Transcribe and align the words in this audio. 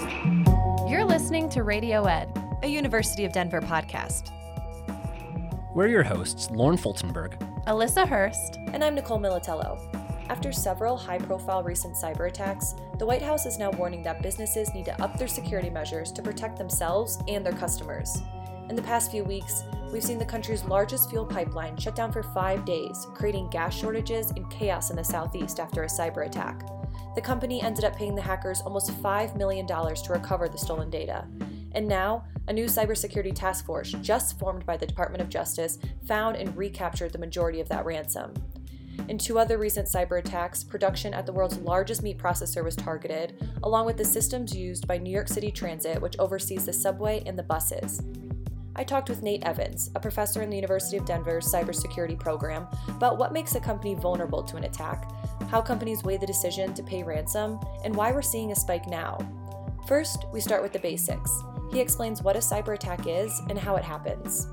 You're 0.00 1.04
listening 1.04 1.50
to 1.50 1.62
Radio 1.62 2.04
Ed, 2.04 2.32
a 2.62 2.66
University 2.66 3.26
of 3.26 3.32
Denver 3.32 3.60
podcast. 3.60 4.30
We're 5.74 5.88
your 5.88 6.02
hosts, 6.02 6.50
Lauren 6.50 6.78
Fultonberg, 6.78 7.38
Alyssa 7.66 8.08
Hurst, 8.08 8.56
And 8.72 8.82
I'm 8.82 8.94
Nicole 8.94 9.20
Militello. 9.20 9.78
After 10.30 10.52
several 10.52 10.96
high 10.96 11.18
profile 11.18 11.62
recent 11.62 11.94
cyber 11.94 12.28
attacks, 12.28 12.74
the 12.98 13.04
White 13.04 13.20
House 13.20 13.44
is 13.44 13.58
now 13.58 13.70
warning 13.72 14.02
that 14.04 14.22
businesses 14.22 14.72
need 14.72 14.86
to 14.86 15.02
up 15.02 15.18
their 15.18 15.28
security 15.28 15.68
measures 15.68 16.12
to 16.12 16.22
protect 16.22 16.56
themselves 16.56 17.18
and 17.28 17.44
their 17.44 17.52
customers. 17.52 18.22
In 18.70 18.76
the 18.76 18.82
past 18.82 19.10
few 19.10 19.24
weeks, 19.24 19.64
we've 19.92 20.02
seen 20.02 20.18
the 20.18 20.24
country's 20.24 20.64
largest 20.64 21.10
fuel 21.10 21.26
pipeline 21.26 21.76
shut 21.76 21.94
down 21.94 22.10
for 22.10 22.22
five 22.22 22.64
days, 22.64 23.06
creating 23.12 23.50
gas 23.50 23.74
shortages 23.74 24.30
and 24.30 24.48
chaos 24.50 24.88
in 24.88 24.96
the 24.96 25.04
southeast 25.04 25.60
after 25.60 25.82
a 25.82 25.88
cyber 25.88 26.24
attack. 26.24 26.62
The 27.14 27.20
company 27.20 27.62
ended 27.62 27.84
up 27.84 27.96
paying 27.96 28.14
the 28.14 28.22
hackers 28.22 28.60
almost 28.60 28.90
$5 29.02 29.36
million 29.36 29.66
to 29.66 30.06
recover 30.10 30.48
the 30.48 30.58
stolen 30.58 30.90
data. 30.90 31.26
And 31.72 31.86
now, 31.86 32.24
a 32.48 32.52
new 32.52 32.66
cybersecurity 32.66 33.34
task 33.34 33.64
force, 33.64 33.92
just 34.00 34.38
formed 34.38 34.66
by 34.66 34.76
the 34.76 34.86
Department 34.86 35.22
of 35.22 35.28
Justice, 35.28 35.78
found 36.06 36.36
and 36.36 36.56
recaptured 36.56 37.12
the 37.12 37.18
majority 37.18 37.60
of 37.60 37.68
that 37.68 37.84
ransom. 37.84 38.34
In 39.08 39.18
two 39.18 39.38
other 39.38 39.58
recent 39.58 39.88
cyber 39.88 40.18
attacks, 40.18 40.62
production 40.62 41.14
at 41.14 41.26
the 41.26 41.32
world's 41.32 41.58
largest 41.58 42.02
meat 42.02 42.18
processor 42.18 42.62
was 42.62 42.76
targeted, 42.76 43.48
along 43.62 43.86
with 43.86 43.96
the 43.96 44.04
systems 44.04 44.54
used 44.54 44.86
by 44.86 44.98
New 44.98 45.10
York 45.10 45.28
City 45.28 45.50
Transit, 45.50 46.00
which 46.00 46.18
oversees 46.18 46.66
the 46.66 46.72
subway 46.72 47.22
and 47.26 47.38
the 47.38 47.42
buses. 47.42 48.02
I 48.76 48.84
talked 48.84 49.08
with 49.08 49.22
Nate 49.22 49.42
Evans, 49.44 49.90
a 49.96 50.00
professor 50.00 50.42
in 50.42 50.50
the 50.50 50.56
University 50.56 50.96
of 50.96 51.04
Denver's 51.04 51.52
cybersecurity 51.52 52.18
program, 52.18 52.68
about 52.88 53.18
what 53.18 53.32
makes 53.32 53.54
a 53.56 53.60
company 53.60 53.94
vulnerable 53.94 54.44
to 54.44 54.56
an 54.56 54.64
attack, 54.64 55.10
how 55.48 55.60
companies 55.60 56.04
weigh 56.04 56.18
the 56.18 56.26
decision 56.26 56.72
to 56.74 56.82
pay 56.82 57.02
ransom, 57.02 57.58
and 57.84 57.94
why 57.94 58.12
we're 58.12 58.22
seeing 58.22 58.52
a 58.52 58.56
spike 58.56 58.86
now. 58.86 59.18
First, 59.88 60.26
we 60.32 60.40
start 60.40 60.62
with 60.62 60.72
the 60.72 60.78
basics. 60.78 61.30
He 61.72 61.80
explains 61.80 62.22
what 62.22 62.36
a 62.36 62.40
cyber 62.40 62.74
attack 62.74 63.06
is 63.08 63.40
and 63.48 63.58
how 63.58 63.74
it 63.74 63.84
happens. 63.84 64.46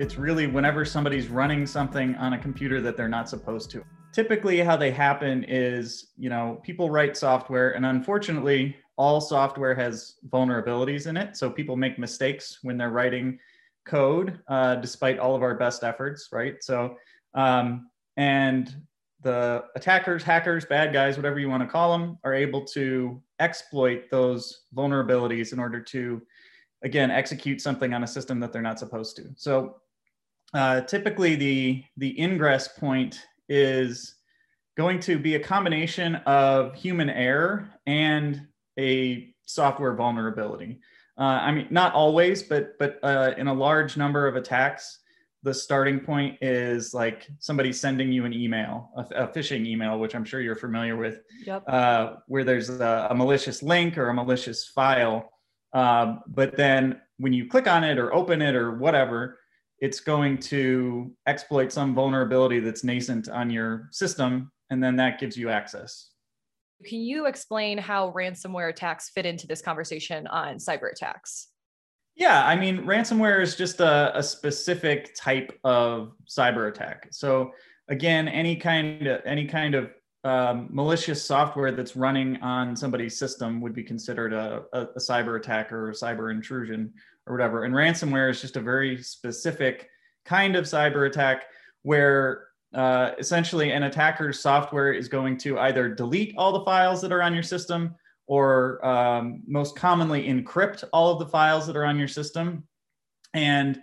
It's 0.00 0.16
really 0.16 0.48
whenever 0.48 0.84
somebody's 0.84 1.28
running 1.28 1.64
something 1.64 2.16
on 2.16 2.32
a 2.32 2.38
computer 2.38 2.80
that 2.80 2.96
they're 2.96 3.08
not 3.08 3.28
supposed 3.28 3.70
to. 3.70 3.84
Typically, 4.12 4.58
how 4.58 4.76
they 4.76 4.90
happen 4.90 5.44
is, 5.46 6.12
you 6.16 6.28
know, 6.28 6.60
people 6.64 6.90
write 6.90 7.16
software, 7.16 7.70
and 7.70 7.86
unfortunately, 7.86 8.76
all 8.98 9.20
software 9.20 9.74
has 9.76 10.16
vulnerabilities 10.28 11.06
in 11.06 11.16
it. 11.16 11.36
So 11.36 11.48
people 11.48 11.76
make 11.76 11.98
mistakes 11.98 12.58
when 12.62 12.76
they're 12.76 12.90
writing 12.90 13.38
code, 13.86 14.40
uh, 14.48 14.74
despite 14.74 15.18
all 15.20 15.34
of 15.36 15.42
our 15.42 15.54
best 15.54 15.84
efforts, 15.84 16.28
right? 16.32 16.62
So, 16.62 16.96
um, 17.34 17.88
and 18.16 18.74
the 19.22 19.64
attackers, 19.76 20.22
hackers, 20.24 20.64
bad 20.64 20.92
guys, 20.92 21.16
whatever 21.16 21.38
you 21.38 21.48
want 21.48 21.62
to 21.62 21.68
call 21.68 21.96
them, 21.96 22.18
are 22.24 22.34
able 22.34 22.64
to 22.66 23.22
exploit 23.38 24.10
those 24.10 24.64
vulnerabilities 24.74 25.52
in 25.52 25.60
order 25.60 25.80
to, 25.80 26.20
again, 26.82 27.10
execute 27.10 27.60
something 27.60 27.94
on 27.94 28.02
a 28.02 28.06
system 28.06 28.40
that 28.40 28.52
they're 28.52 28.62
not 28.62 28.78
supposed 28.80 29.16
to. 29.16 29.28
So 29.36 29.76
uh, 30.54 30.80
typically 30.82 31.36
the, 31.36 31.84
the 31.96 32.20
ingress 32.20 32.68
point 32.68 33.20
is 33.48 34.16
going 34.76 35.00
to 35.00 35.18
be 35.18 35.36
a 35.36 35.40
combination 35.40 36.16
of 36.26 36.74
human 36.74 37.10
error 37.10 37.68
and 37.86 38.46
a 38.78 39.34
software 39.46 39.94
vulnerability. 39.94 40.80
Uh, 41.18 41.22
I 41.22 41.50
mean, 41.52 41.66
not 41.70 41.94
always, 41.94 42.42
but 42.42 42.78
but 42.78 42.98
uh, 43.02 43.32
in 43.36 43.48
a 43.48 43.54
large 43.54 43.96
number 43.96 44.26
of 44.28 44.36
attacks, 44.36 45.00
the 45.42 45.52
starting 45.52 46.00
point 46.00 46.38
is 46.40 46.94
like 46.94 47.28
somebody 47.38 47.72
sending 47.72 48.12
you 48.12 48.24
an 48.24 48.32
email, 48.32 48.90
a, 48.96 49.24
a 49.24 49.28
phishing 49.28 49.66
email, 49.66 49.98
which 49.98 50.14
I'm 50.14 50.24
sure 50.24 50.40
you're 50.40 50.56
familiar 50.56 50.96
with, 50.96 51.20
Yep. 51.44 51.64
uh, 51.68 52.14
where 52.26 52.44
there's 52.44 52.70
a, 52.70 53.08
a 53.10 53.14
malicious 53.14 53.62
link 53.62 53.98
or 53.98 54.08
a 54.08 54.14
malicious 54.14 54.68
file. 54.68 55.28
Um, 55.72 56.20
but 56.28 56.56
then 56.56 57.00
when 57.18 57.32
you 57.32 57.46
click 57.48 57.66
on 57.66 57.84
it 57.84 57.98
or 57.98 58.14
open 58.14 58.40
it 58.42 58.54
or 58.54 58.78
whatever, 58.78 59.38
it's 59.80 60.00
going 60.00 60.38
to 60.38 61.12
exploit 61.26 61.72
some 61.72 61.94
vulnerability 61.94 62.58
that's 62.60 62.82
nascent 62.82 63.28
on 63.28 63.50
your 63.50 63.88
system, 63.92 64.50
and 64.70 64.82
then 64.82 64.96
that 64.96 65.20
gives 65.20 65.36
you 65.36 65.50
access. 65.50 66.10
Can 66.84 67.00
you 67.00 67.26
explain 67.26 67.78
how 67.78 68.12
ransomware 68.12 68.70
attacks 68.70 69.10
fit 69.10 69.26
into 69.26 69.46
this 69.46 69.60
conversation 69.60 70.26
on 70.28 70.56
cyber 70.56 70.90
attacks? 70.92 71.48
Yeah, 72.14 72.44
I 72.44 72.56
mean, 72.56 72.78
ransomware 72.78 73.40
is 73.40 73.56
just 73.56 73.80
a, 73.80 74.16
a 74.16 74.22
specific 74.22 75.14
type 75.16 75.56
of 75.64 76.12
cyber 76.28 76.68
attack. 76.68 77.08
So 77.10 77.52
again, 77.88 78.28
any 78.28 78.56
kind 78.56 79.06
of 79.06 79.20
any 79.24 79.46
kind 79.46 79.74
of 79.74 79.90
um, 80.24 80.68
malicious 80.70 81.24
software 81.24 81.70
that's 81.70 81.96
running 81.96 82.36
on 82.42 82.74
somebody's 82.74 83.18
system 83.18 83.60
would 83.60 83.72
be 83.72 83.84
considered 83.84 84.32
a, 84.32 84.64
a, 84.72 84.80
a 84.82 84.98
cyber 84.98 85.38
attack 85.38 85.72
or 85.72 85.90
a 85.90 85.94
cyber 85.94 86.32
intrusion 86.32 86.92
or 87.26 87.34
whatever. 87.34 87.64
And 87.64 87.74
ransomware 87.74 88.30
is 88.30 88.40
just 88.40 88.56
a 88.56 88.60
very 88.60 89.00
specific 89.02 89.88
kind 90.24 90.56
of 90.56 90.64
cyber 90.64 91.06
attack 91.06 91.44
where 91.82 92.47
uh, 92.74 93.12
essentially 93.18 93.70
an 93.70 93.84
attacker's 93.84 94.40
software 94.40 94.92
is 94.92 95.08
going 95.08 95.38
to 95.38 95.58
either 95.58 95.88
delete 95.88 96.34
all 96.36 96.52
the 96.52 96.64
files 96.64 97.00
that 97.00 97.12
are 97.12 97.22
on 97.22 97.32
your 97.32 97.42
system 97.42 97.94
or 98.26 98.84
um, 98.86 99.42
most 99.46 99.74
commonly 99.74 100.28
encrypt 100.28 100.84
all 100.92 101.10
of 101.10 101.18
the 101.18 101.26
files 101.26 101.66
that 101.66 101.76
are 101.76 101.86
on 101.86 101.98
your 101.98 102.08
system. 102.08 102.64
And 103.34 103.80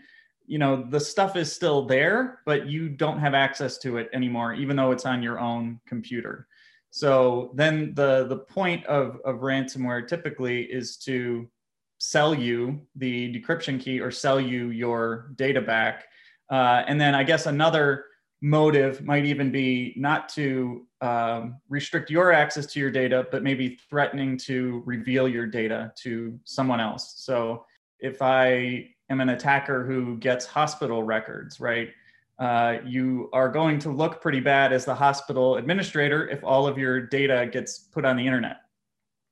you 0.48 0.60
know 0.60 0.86
the 0.90 1.00
stuff 1.00 1.36
is 1.36 1.52
still 1.52 1.86
there 1.86 2.42
but 2.46 2.68
you 2.68 2.88
don't 2.88 3.18
have 3.18 3.34
access 3.34 3.80
to 3.80 3.98
it 3.98 4.10
anymore 4.14 4.54
even 4.54 4.76
though 4.76 4.92
it's 4.92 5.06
on 5.06 5.24
your 5.24 5.40
own 5.40 5.80
computer. 5.88 6.48
So 6.92 7.52
then 7.56 7.94
the 7.96 8.28
the 8.28 8.38
point 8.38 8.86
of, 8.86 9.20
of 9.26 9.38
ransomware 9.38 10.08
typically 10.08 10.62
is 10.64 10.98
to 10.98 11.50
sell 11.98 12.36
you 12.36 12.86
the 12.96 13.34
decryption 13.34 13.80
key 13.80 14.00
or 14.00 14.12
sell 14.12 14.40
you 14.40 14.70
your 14.70 15.32
data 15.36 15.62
back. 15.62 16.06
Uh, 16.52 16.84
and 16.88 17.02
then 17.02 17.16
i 17.16 17.24
guess 17.24 17.48
another 17.48 18.06
motive 18.46 19.02
might 19.02 19.26
even 19.26 19.52
be 19.52 19.92
not 19.98 20.30
to 20.30 20.86
um, 21.02 21.60
restrict 21.68 22.12
your 22.12 22.32
access 22.32 22.68
to 22.68 22.80
your 22.80 22.92
data, 22.92 23.26
but 23.32 23.42
maybe 23.42 23.80
threatening 23.90 24.38
to 24.38 24.84
reveal 24.86 25.28
your 25.28 25.48
data 25.48 25.92
to 25.96 26.40
someone 26.44 26.80
else. 26.80 27.16
So 27.18 27.66
if 28.00 28.22
I 28.22 28.90
am 29.10 29.20
an 29.20 29.30
attacker 29.30 29.84
who 29.84 30.18
gets 30.18 30.46
hospital 30.46 31.02
records, 31.02 31.60
right? 31.60 31.90
Uh, 32.38 32.78
you 32.86 33.30
are 33.34 33.50
going 33.50 33.80
to 33.80 33.90
look 33.90 34.22
pretty 34.22 34.42
bad 34.42 34.72
as 34.72 34.86
the 34.86 34.94
hospital 34.94 35.56
administrator 35.56 36.30
if 36.30 36.44
all 36.44 36.68
of 36.68 36.78
your 36.78 37.02
data 37.02 37.50
gets 37.52 37.80
put 37.80 38.06
on 38.06 38.16
the 38.16 38.26
internet. 38.28 38.58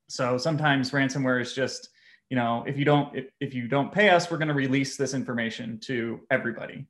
So 0.09 0.40
sometimes 0.40 0.90
ransomware 0.90 1.40
is 1.40 1.53
just, 1.53 1.90
you 2.31 2.35
know, 2.35 2.63
if 2.66 2.79
you 2.79 2.85
don't 2.85 3.16
if, 3.16 3.25
if 3.40 3.53
you 3.53 3.68
don't 3.68 3.91
pay 3.91 4.09
us, 4.09 4.31
we're 4.31 4.40
going 4.40 4.47
to 4.47 4.56
release 4.56 4.97
this 4.97 5.13
information 5.13 5.79
to 5.81 6.22
everybody. 6.31 6.88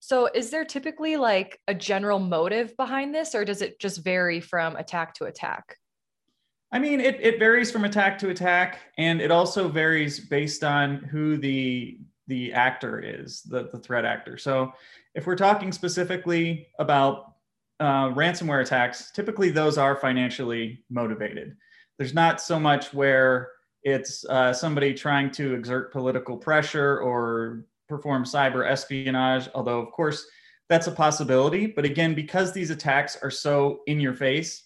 So, 0.00 0.28
is 0.32 0.50
there 0.50 0.64
typically 0.64 1.16
like 1.16 1.58
a 1.66 1.74
general 1.74 2.18
motive 2.18 2.76
behind 2.76 3.14
this, 3.14 3.34
or 3.34 3.44
does 3.44 3.62
it 3.62 3.80
just 3.80 4.04
vary 4.04 4.40
from 4.40 4.76
attack 4.76 5.14
to 5.14 5.24
attack? 5.24 5.76
I 6.72 6.78
mean, 6.78 7.00
it, 7.00 7.18
it 7.20 7.38
varies 7.38 7.70
from 7.70 7.84
attack 7.84 8.18
to 8.18 8.30
attack, 8.30 8.78
and 8.98 9.20
it 9.20 9.30
also 9.30 9.68
varies 9.68 10.20
based 10.20 10.64
on 10.64 10.96
who 10.96 11.36
the 11.36 11.98
the 12.28 12.52
actor 12.52 12.98
is, 12.98 13.42
the, 13.42 13.68
the 13.72 13.78
threat 13.78 14.04
actor. 14.04 14.36
So, 14.36 14.72
if 15.14 15.26
we're 15.26 15.36
talking 15.36 15.72
specifically 15.72 16.68
about 16.78 17.32
uh, 17.80 18.08
ransomware 18.10 18.62
attacks, 18.62 19.10
typically 19.10 19.50
those 19.50 19.78
are 19.78 19.96
financially 19.96 20.84
motivated. 20.90 21.56
There's 21.98 22.14
not 22.14 22.40
so 22.40 22.58
much 22.58 22.92
where 22.92 23.50
it's 23.82 24.24
uh, 24.26 24.52
somebody 24.52 24.92
trying 24.94 25.30
to 25.32 25.54
exert 25.54 25.92
political 25.92 26.36
pressure 26.36 26.98
or 26.98 27.64
perform 27.88 28.24
cyber 28.24 28.68
espionage, 28.68 29.48
although, 29.54 29.80
of 29.80 29.90
course, 29.92 30.26
that's 30.68 30.86
a 30.86 30.92
possibility. 30.92 31.66
But 31.66 31.84
again, 31.84 32.14
because 32.14 32.52
these 32.52 32.70
attacks 32.70 33.16
are 33.22 33.30
so 33.30 33.80
in 33.86 34.00
your 34.00 34.14
face 34.14 34.64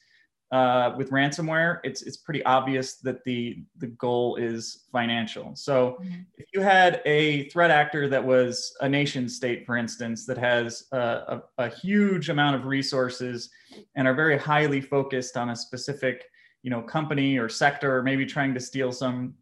uh, 0.52 0.94
with 0.96 1.10
ransomware, 1.10 1.80
it's, 1.84 2.02
it's 2.02 2.16
pretty 2.16 2.42
obvious 2.44 2.96
that 2.96 3.22
the, 3.24 3.62
the 3.76 3.88
goal 3.88 4.36
is 4.36 4.86
financial. 4.90 5.54
So 5.54 5.98
mm-hmm. 6.00 6.22
if 6.38 6.46
you 6.54 6.60
had 6.60 7.02
a 7.04 7.48
threat 7.50 7.70
actor 7.70 8.08
that 8.08 8.24
was 8.24 8.74
a 8.80 8.88
nation 8.88 9.28
state, 9.28 9.66
for 9.66 9.76
instance, 9.76 10.26
that 10.26 10.38
has 10.38 10.86
a, 10.92 10.98
a, 10.98 11.42
a 11.58 11.68
huge 11.68 12.30
amount 12.30 12.56
of 12.56 12.64
resources 12.64 13.50
and 13.94 14.08
are 14.08 14.14
very 14.14 14.38
highly 14.38 14.80
focused 14.80 15.36
on 15.36 15.50
a 15.50 15.56
specific 15.56 16.24
you 16.62 16.68
know, 16.68 16.82
company 16.82 17.38
or 17.38 17.48
sector, 17.48 17.96
or 17.96 18.02
maybe 18.02 18.26
trying 18.26 18.52
to 18.52 18.60
steal 18.60 18.92
some 18.92 19.34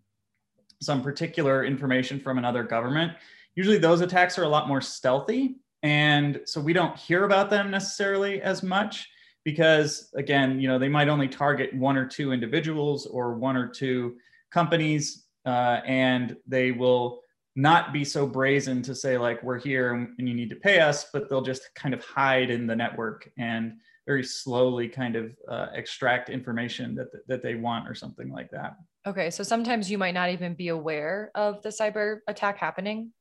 some 0.81 1.03
particular 1.03 1.64
information 1.64 2.20
from 2.20 2.38
another 2.38 2.62
government, 2.62 3.11
usually 3.58 3.76
those 3.76 4.02
attacks 4.02 4.38
are 4.38 4.44
a 4.44 4.49
lot 4.49 4.69
more 4.69 4.81
stealthy. 4.81 5.56
And 5.82 6.40
so 6.44 6.60
we 6.60 6.72
don't 6.72 6.96
hear 6.96 7.25
about 7.25 7.50
them 7.50 7.72
necessarily 7.72 8.40
as 8.40 8.62
much 8.62 9.08
because, 9.44 10.10
again, 10.14 10.60
you 10.60 10.69
know, 10.69 10.78
they 10.78 10.88
might 10.88 11.08
only 11.08 11.26
target 11.26 11.75
one 11.75 11.96
or 11.96 12.06
two 12.06 12.31
individuals 12.31 13.06
or 13.06 13.34
one 13.34 13.56
or 13.56 13.66
two 13.66 14.14
companies, 14.52 15.25
uh, 15.44 15.81
and 15.84 16.37
they 16.46 16.70
will 16.70 17.22
not 17.56 17.93
be 17.93 18.05
so 18.05 18.28
brazen 18.28 18.81
to 18.82 18.94
say 18.94 19.19
like 19.19 19.43
we're 19.43 19.58
here 19.58 19.93
and 19.93 20.28
you 20.28 20.34
need 20.34 20.50
to 20.50 20.56
pay 20.56 20.78
us, 20.78 21.06
but 21.12 21.28
they'll 21.28 21.43
just 21.43 21.62
kind 21.75 21.94
of 21.94 22.05
hide 22.05 22.50
in 22.50 22.64
the 22.64 22.76
network 22.76 23.28
and 23.38 23.72
very 24.06 24.22
slowly 24.22 24.88
kind 24.88 25.16
of 25.16 25.37
uh, 25.49 25.66
extract 25.75 26.31
information 26.31 26.94
that 26.94 27.08
that 27.26 27.43
they 27.43 27.56
want 27.56 27.88
or 27.88 27.94
something 27.94 28.31
like 28.31 28.50
that. 28.52 28.76
Okay, 29.05 29.31
so 29.31 29.43
sometimes 29.43 29.90
you 29.90 29.99
might 29.99 30.14
not 30.14 30.31
even 30.31 30.55
be 30.55 30.69
aware 30.69 31.32
of 31.34 31.60
the 31.62 31.70
cyber 31.70 32.20
attack 32.28 32.56
happening. 32.58 33.12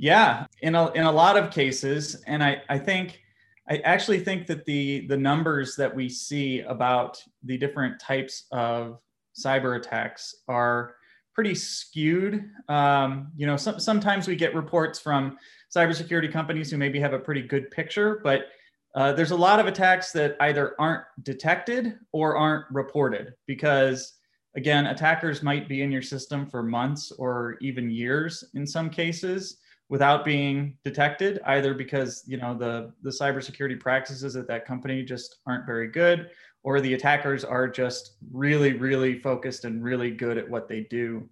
Yeah, 0.00 0.46
in 0.62 0.74
a 0.74 0.90
in 0.92 1.02
a 1.02 1.12
lot 1.12 1.36
of 1.36 1.50
cases, 1.50 2.22
and 2.26 2.42
I 2.42 2.62
I 2.70 2.78
think 2.78 3.20
I 3.68 3.76
actually 3.84 4.20
think 4.20 4.46
that 4.46 4.64
the 4.64 5.06
the 5.08 5.16
numbers 5.16 5.76
that 5.76 5.94
we 5.94 6.08
see 6.08 6.60
about 6.60 7.22
the 7.42 7.58
different 7.58 8.00
types 8.00 8.46
of 8.50 8.98
cyber 9.38 9.76
attacks 9.76 10.36
are 10.48 10.94
pretty 11.34 11.54
skewed. 11.54 12.50
Um, 12.70 13.30
you 13.36 13.46
know, 13.46 13.58
some, 13.58 13.78
sometimes 13.78 14.26
we 14.26 14.36
get 14.36 14.54
reports 14.54 14.98
from 14.98 15.36
cybersecurity 15.74 16.32
companies 16.32 16.70
who 16.70 16.78
maybe 16.78 16.98
have 16.98 17.12
a 17.12 17.18
pretty 17.18 17.42
good 17.42 17.70
picture, 17.70 18.22
but 18.24 18.46
uh, 18.94 19.12
there's 19.12 19.32
a 19.32 19.36
lot 19.36 19.60
of 19.60 19.66
attacks 19.66 20.12
that 20.12 20.34
either 20.40 20.74
aren't 20.80 21.04
detected 21.24 21.98
or 22.12 22.38
aren't 22.38 22.64
reported 22.70 23.34
because 23.46 24.14
again 24.56 24.86
attackers 24.86 25.42
might 25.42 25.68
be 25.68 25.82
in 25.82 25.92
your 25.92 26.02
system 26.02 26.46
for 26.46 26.62
months 26.62 27.12
or 27.12 27.58
even 27.60 27.90
years 27.90 28.42
in 28.54 28.66
some 28.66 28.88
cases 28.88 29.58
without 29.90 30.24
being 30.24 30.78
detected 30.84 31.40
either 31.46 31.74
because 31.74 32.22
you 32.26 32.38
know 32.38 32.56
the 32.56 32.92
the 33.02 33.10
cybersecurity 33.10 33.78
practices 33.78 34.36
at 34.36 34.46
that 34.46 34.64
company 34.64 35.02
just 35.02 35.40
aren't 35.46 35.66
very 35.66 35.88
good 35.88 36.30
or 36.62 36.80
the 36.80 36.94
attackers 36.94 37.44
are 37.44 37.68
just 37.68 38.14
really 38.32 38.72
really 38.72 39.18
focused 39.18 39.66
and 39.66 39.82
really 39.84 40.10
good 40.10 40.38
at 40.38 40.48
what 40.48 40.68
they 40.68 40.86
do. 40.90 41.28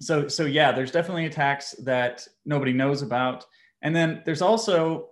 So 0.00 0.28
so 0.28 0.44
yeah 0.44 0.72
there's 0.72 0.90
definitely 0.90 1.26
attacks 1.26 1.72
that 1.84 2.26
nobody 2.44 2.72
knows 2.72 3.00
about. 3.00 3.46
And 3.80 3.96
then 3.96 4.22
there's 4.26 4.42
also 4.42 5.10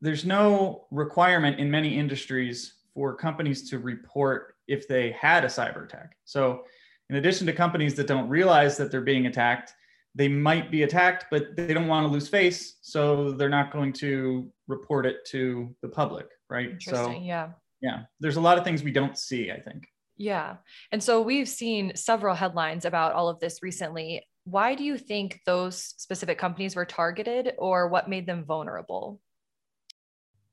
there's 0.00 0.24
no 0.24 0.86
requirement 0.90 1.60
in 1.60 1.70
many 1.70 1.96
industries 1.96 2.74
for 2.92 3.14
companies 3.14 3.70
to 3.70 3.78
report 3.78 4.56
if 4.66 4.88
they 4.88 5.12
had 5.12 5.44
a 5.44 5.48
cyber 5.48 5.84
attack. 5.84 6.16
So 6.24 6.64
in 7.08 7.16
addition 7.16 7.46
to 7.46 7.52
companies 7.52 7.94
that 7.94 8.08
don't 8.08 8.28
realize 8.28 8.76
that 8.78 8.90
they're 8.90 9.00
being 9.00 9.26
attacked 9.26 9.74
they 10.14 10.28
might 10.28 10.70
be 10.70 10.82
attacked 10.82 11.26
but 11.30 11.56
they 11.56 11.72
don't 11.72 11.88
want 11.88 12.06
to 12.06 12.12
lose 12.12 12.28
face 12.28 12.76
so 12.82 13.32
they're 13.32 13.48
not 13.48 13.72
going 13.72 13.92
to 13.92 14.50
report 14.68 15.06
it 15.06 15.24
to 15.26 15.74
the 15.82 15.88
public 15.88 16.28
right? 16.52 16.82
So 16.82 17.10
yeah. 17.10 17.50
yeah 17.80 18.00
there's 18.20 18.36
a 18.36 18.40
lot 18.40 18.58
of 18.58 18.64
things 18.64 18.82
we 18.82 18.92
don't 18.92 19.16
see 19.18 19.50
i 19.50 19.58
think. 19.58 19.88
Yeah 20.18 20.56
and 20.92 21.02
so 21.02 21.22
we've 21.22 21.48
seen 21.48 21.96
several 21.96 22.34
headlines 22.34 22.84
about 22.84 23.12
all 23.12 23.28
of 23.28 23.40
this 23.40 23.62
recently. 23.62 24.26
Why 24.44 24.74
do 24.74 24.84
you 24.84 24.98
think 24.98 25.40
those 25.46 25.94
specific 25.96 26.36
companies 26.36 26.76
were 26.76 26.84
targeted 26.84 27.54
or 27.58 27.88
what 27.88 28.08
made 28.08 28.26
them 28.26 28.44
vulnerable? 28.44 29.20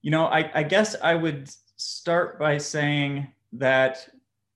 You 0.02 0.12
know 0.12 0.26
i, 0.26 0.50
I 0.54 0.64
guess 0.64 0.96
i 1.02 1.14
would 1.14 1.50
start 1.76 2.40
by 2.40 2.58
saying 2.58 3.28
that 3.54 4.08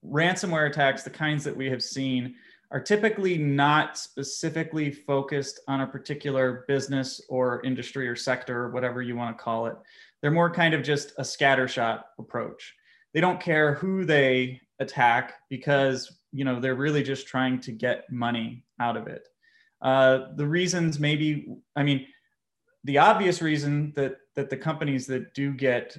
ransomware 0.06 0.68
attacks 0.68 1.02
the 1.02 1.10
kinds 1.10 1.44
that 1.44 1.56
we 1.56 1.68
have 1.70 1.82
seen 1.82 2.34
are 2.70 2.80
typically 2.80 3.38
not 3.38 3.96
specifically 3.96 4.90
focused 4.90 5.60
on 5.68 5.82
a 5.82 5.86
particular 5.86 6.64
business 6.66 7.20
or 7.28 7.62
industry 7.64 8.08
or 8.08 8.16
sector 8.16 8.64
or 8.64 8.70
whatever 8.70 9.02
you 9.02 9.16
want 9.16 9.36
to 9.36 9.42
call 9.42 9.66
it 9.66 9.76
they're 10.24 10.30
more 10.30 10.50
kind 10.50 10.72
of 10.72 10.82
just 10.82 11.12
a 11.18 11.22
scattershot 11.22 12.02
approach. 12.18 12.74
They 13.12 13.20
don't 13.20 13.38
care 13.38 13.74
who 13.74 14.06
they 14.06 14.58
attack 14.78 15.34
because 15.50 16.10
you 16.32 16.46
know 16.46 16.60
they're 16.60 16.76
really 16.76 17.02
just 17.02 17.26
trying 17.26 17.60
to 17.60 17.72
get 17.72 18.10
money 18.10 18.64
out 18.80 18.96
of 18.96 19.06
it. 19.06 19.28
Uh, 19.82 20.28
the 20.36 20.46
reasons 20.46 20.98
maybe, 20.98 21.46
I 21.76 21.82
mean, 21.82 22.06
the 22.84 22.96
obvious 22.96 23.42
reason 23.42 23.92
that 23.96 24.16
that 24.34 24.48
the 24.48 24.56
companies 24.56 25.06
that 25.08 25.34
do 25.34 25.52
get 25.52 25.94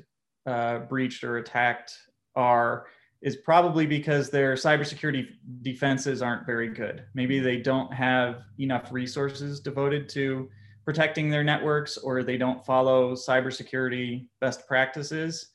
uh, 0.47 0.79
breached 0.79 1.23
or 1.23 1.37
attacked 1.37 1.95
are 2.35 2.87
is 3.25 3.35
probably 3.35 3.87
because 3.87 4.29
their 4.29 4.53
cybersecurity 4.53 5.25
defenses 5.63 6.21
aren't 6.21 6.45
very 6.45 6.69
good. 6.69 7.03
Maybe 7.15 7.39
they 7.39 7.57
don't 7.57 7.91
have 7.91 8.43
enough 8.59 8.91
resources 8.91 9.59
devoted 9.59 10.07
to 10.09 10.47
protecting 10.85 11.31
their 11.31 11.43
networks 11.43 11.97
or 11.97 12.21
they 12.21 12.37
don't 12.37 12.63
follow 12.63 13.15
cybersecurity 13.15 14.27
best 14.39 14.67
practices. 14.67 15.53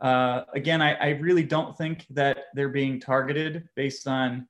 Uh, 0.00 0.42
again, 0.54 0.80
I, 0.80 0.94
I, 0.94 1.08
really 1.08 1.42
don't 1.42 1.76
think 1.76 2.06
that 2.10 2.38
they're 2.54 2.68
being 2.68 3.00
targeted 3.00 3.68
based 3.74 4.06
on, 4.06 4.46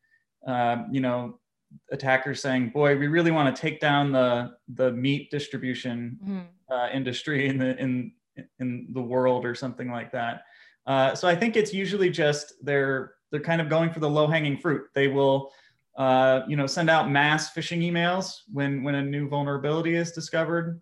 uh, 0.47 0.83
you 0.91 1.01
know, 1.01 1.39
attackers 1.91 2.43
saying, 2.43 2.69
"Boy, 2.69 2.99
we 2.99 3.07
really 3.07 3.31
want 3.31 3.55
to 3.55 3.59
take 3.59 3.81
down 3.81 4.13
the 4.13 4.51
the 4.75 4.93
meat 4.93 5.31
distribution 5.31 6.19
mm-hmm. 6.23 6.75
uh, 6.75 6.91
industry 6.91 7.49
in 7.49 7.57
the 7.57 7.79
in 7.79 8.13
in 8.61 8.89
the 8.93 9.01
world" 9.01 9.47
or 9.47 9.55
something 9.55 9.91
like 9.91 10.13
that. 10.13 10.43
Uh, 10.89 11.15
so 11.15 11.29
I 11.29 11.37
think 11.37 11.55
it's 11.55 11.73
usually 11.73 12.11
just 12.11 12.55
they're 12.63 13.15
they're 13.31 13.41
kind 13.41 13.61
of 13.61 13.69
going 13.69 13.91
for 13.93 14.01
the 14.01 14.11
low 14.11 14.27
hanging 14.27 14.57
fruit. 14.57 14.87
They 14.95 15.07
will 15.07 15.53
uh, 15.99 16.43
you 16.47 16.57
know, 16.57 16.67
send 16.67 16.89
out 16.89 17.11
mass 17.11 17.53
phishing 17.53 17.83
emails 17.83 18.43
when 18.53 18.85
when 18.85 18.95
a 18.95 19.03
new 19.03 19.29
vulnerability 19.29 19.97
is 19.97 20.13
discovered, 20.13 20.81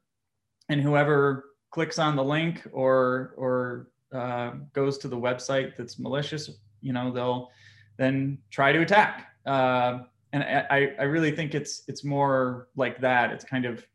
and 0.68 0.80
whoever 0.80 1.46
clicks 1.70 1.98
on 1.98 2.16
the 2.16 2.22
link 2.22 2.62
or 2.70 3.32
or 3.38 3.88
uh, 4.12 4.52
goes 4.74 4.98
to 4.98 5.08
the 5.08 5.16
website 5.16 5.74
that's 5.74 5.98
malicious, 5.98 6.50
you 6.82 6.92
know, 6.92 7.10
they'll 7.10 7.50
then 7.96 8.36
try 8.50 8.72
to 8.72 8.80
attack. 8.80 9.28
Uh, 9.46 10.00
and 10.34 10.42
I, 10.42 10.94
I 10.98 11.04
really 11.04 11.30
think 11.30 11.54
it's 11.54 11.82
it's 11.88 12.04
more 12.04 12.68
like 12.76 13.00
that. 13.00 13.32
It's 13.32 13.44
kind 13.44 13.64
of 13.64 13.86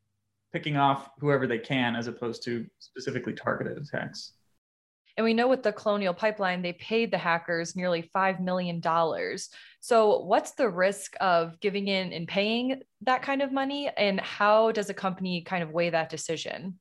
picking 0.52 0.76
off 0.76 1.12
whoever 1.20 1.46
they 1.46 1.60
can 1.60 1.96
as 1.96 2.08
opposed 2.08 2.44
to 2.46 2.66
specifically 2.80 3.34
targeted 3.34 3.78
attacks. 3.78 4.34
And 5.18 5.24
we 5.24 5.34
know 5.34 5.48
with 5.48 5.64
the 5.64 5.72
Colonial 5.72 6.14
Pipeline, 6.14 6.62
they 6.62 6.74
paid 6.74 7.12
the 7.12 7.18
hackers 7.18 7.76
nearly 7.76 8.10
$5 8.16 8.40
million. 8.40 8.82
So, 9.80 10.20
what's 10.20 10.52
the 10.52 10.70
risk 10.70 11.16
of 11.20 11.60
giving 11.60 11.88
in 11.88 12.14
and 12.14 12.28
paying 12.28 12.82
that 13.02 13.22
kind 13.22 13.42
of 13.42 13.52
money? 13.52 13.90
And 13.98 14.20
how 14.20 14.72
does 14.72 14.90
a 14.90 14.94
company 14.94 15.42
kind 15.42 15.64
of 15.64 15.72
weigh 15.72 15.90
that 15.90 16.10
decision? 16.10 16.80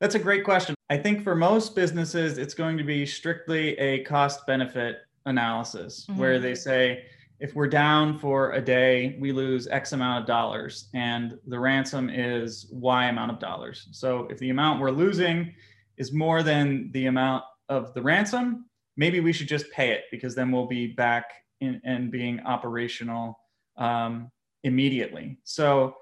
That's 0.00 0.14
a 0.14 0.18
great 0.18 0.44
question. 0.44 0.74
I 0.90 0.96
think 0.96 1.22
for 1.22 1.36
most 1.36 1.76
businesses, 1.76 2.38
it's 2.38 2.54
going 2.54 2.76
to 2.78 2.84
be 2.84 3.06
strictly 3.06 3.78
a 3.78 4.02
cost 4.04 4.46
benefit 4.46 4.98
analysis 5.26 6.06
mm-hmm. 6.06 6.18
where 6.18 6.38
they 6.38 6.54
say, 6.54 7.04
if 7.38 7.54
we're 7.54 7.68
down 7.68 8.18
for 8.18 8.52
a 8.52 8.60
day, 8.60 9.16
we 9.20 9.32
lose 9.32 9.66
X 9.66 9.92
amount 9.92 10.22
of 10.22 10.26
dollars, 10.28 10.88
and 10.94 11.36
the 11.48 11.58
ransom 11.58 12.08
is 12.08 12.68
Y 12.70 13.06
amount 13.06 13.32
of 13.32 13.40
dollars. 13.40 13.88
So 13.90 14.28
if 14.30 14.38
the 14.38 14.50
amount 14.50 14.80
we're 14.80 14.92
losing 14.92 15.52
is 15.96 16.12
more 16.12 16.42
than 16.42 16.90
the 16.92 17.06
amount 17.06 17.44
of 17.72 17.94
the 17.94 18.02
ransom, 18.02 18.66
maybe 18.96 19.20
we 19.20 19.32
should 19.32 19.48
just 19.48 19.70
pay 19.70 19.90
it 19.90 20.04
because 20.10 20.34
then 20.34 20.50
we'll 20.52 20.66
be 20.66 20.86
back 20.86 21.24
in 21.60 21.80
and 21.84 22.10
being 22.10 22.40
operational 22.40 23.38
um, 23.76 24.30
immediately. 24.64 25.38
So 25.44 25.96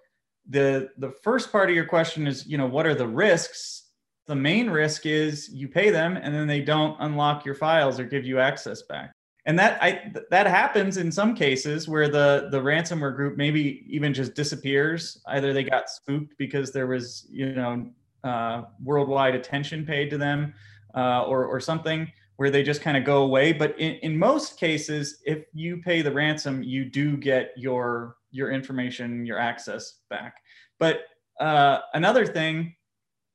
the 0.48 0.90
the 0.98 1.12
first 1.22 1.52
part 1.52 1.68
of 1.70 1.76
your 1.76 1.84
question 1.84 2.26
is, 2.26 2.46
you 2.46 2.58
know, 2.58 2.66
what 2.66 2.86
are 2.86 2.94
the 2.94 3.06
risks? 3.06 3.88
The 4.26 4.34
main 4.34 4.70
risk 4.70 5.06
is 5.06 5.48
you 5.52 5.68
pay 5.68 5.90
them 5.90 6.16
and 6.16 6.34
then 6.34 6.46
they 6.46 6.60
don't 6.60 6.96
unlock 7.00 7.44
your 7.44 7.54
files 7.54 7.98
or 7.98 8.04
give 8.04 8.24
you 8.24 8.38
access 8.38 8.82
back. 8.82 9.12
And 9.46 9.58
that 9.58 9.82
I 9.82 10.12
that 10.30 10.46
happens 10.46 10.96
in 10.96 11.10
some 11.10 11.34
cases 11.34 11.88
where 11.88 12.08
the 12.08 12.48
the 12.50 12.60
ransomware 12.60 13.14
group 13.14 13.36
maybe 13.36 13.86
even 13.88 14.12
just 14.12 14.34
disappears. 14.34 15.22
Either 15.28 15.52
they 15.52 15.64
got 15.64 15.88
spooked 15.88 16.34
because 16.38 16.72
there 16.72 16.86
was 16.86 17.26
you 17.30 17.52
know 17.52 17.88
uh, 18.24 18.62
worldwide 18.82 19.34
attention 19.34 19.86
paid 19.86 20.10
to 20.10 20.18
them, 20.18 20.52
uh, 20.94 21.24
or, 21.24 21.44
or 21.44 21.60
something 21.60 22.10
where 22.40 22.50
they 22.50 22.62
just 22.62 22.80
kind 22.80 22.96
of 22.96 23.04
go 23.04 23.22
away. 23.22 23.52
But 23.52 23.78
in, 23.78 23.96
in 23.96 24.18
most 24.18 24.58
cases, 24.58 25.18
if 25.26 25.44
you 25.52 25.76
pay 25.82 26.00
the 26.00 26.10
ransom, 26.10 26.62
you 26.62 26.86
do 26.86 27.18
get 27.18 27.52
your 27.56 28.16
your 28.30 28.50
information, 28.50 29.26
your 29.26 29.38
access 29.38 29.98
back. 30.08 30.36
But 30.78 31.02
uh, 31.38 31.80
another 31.92 32.24
thing, 32.24 32.74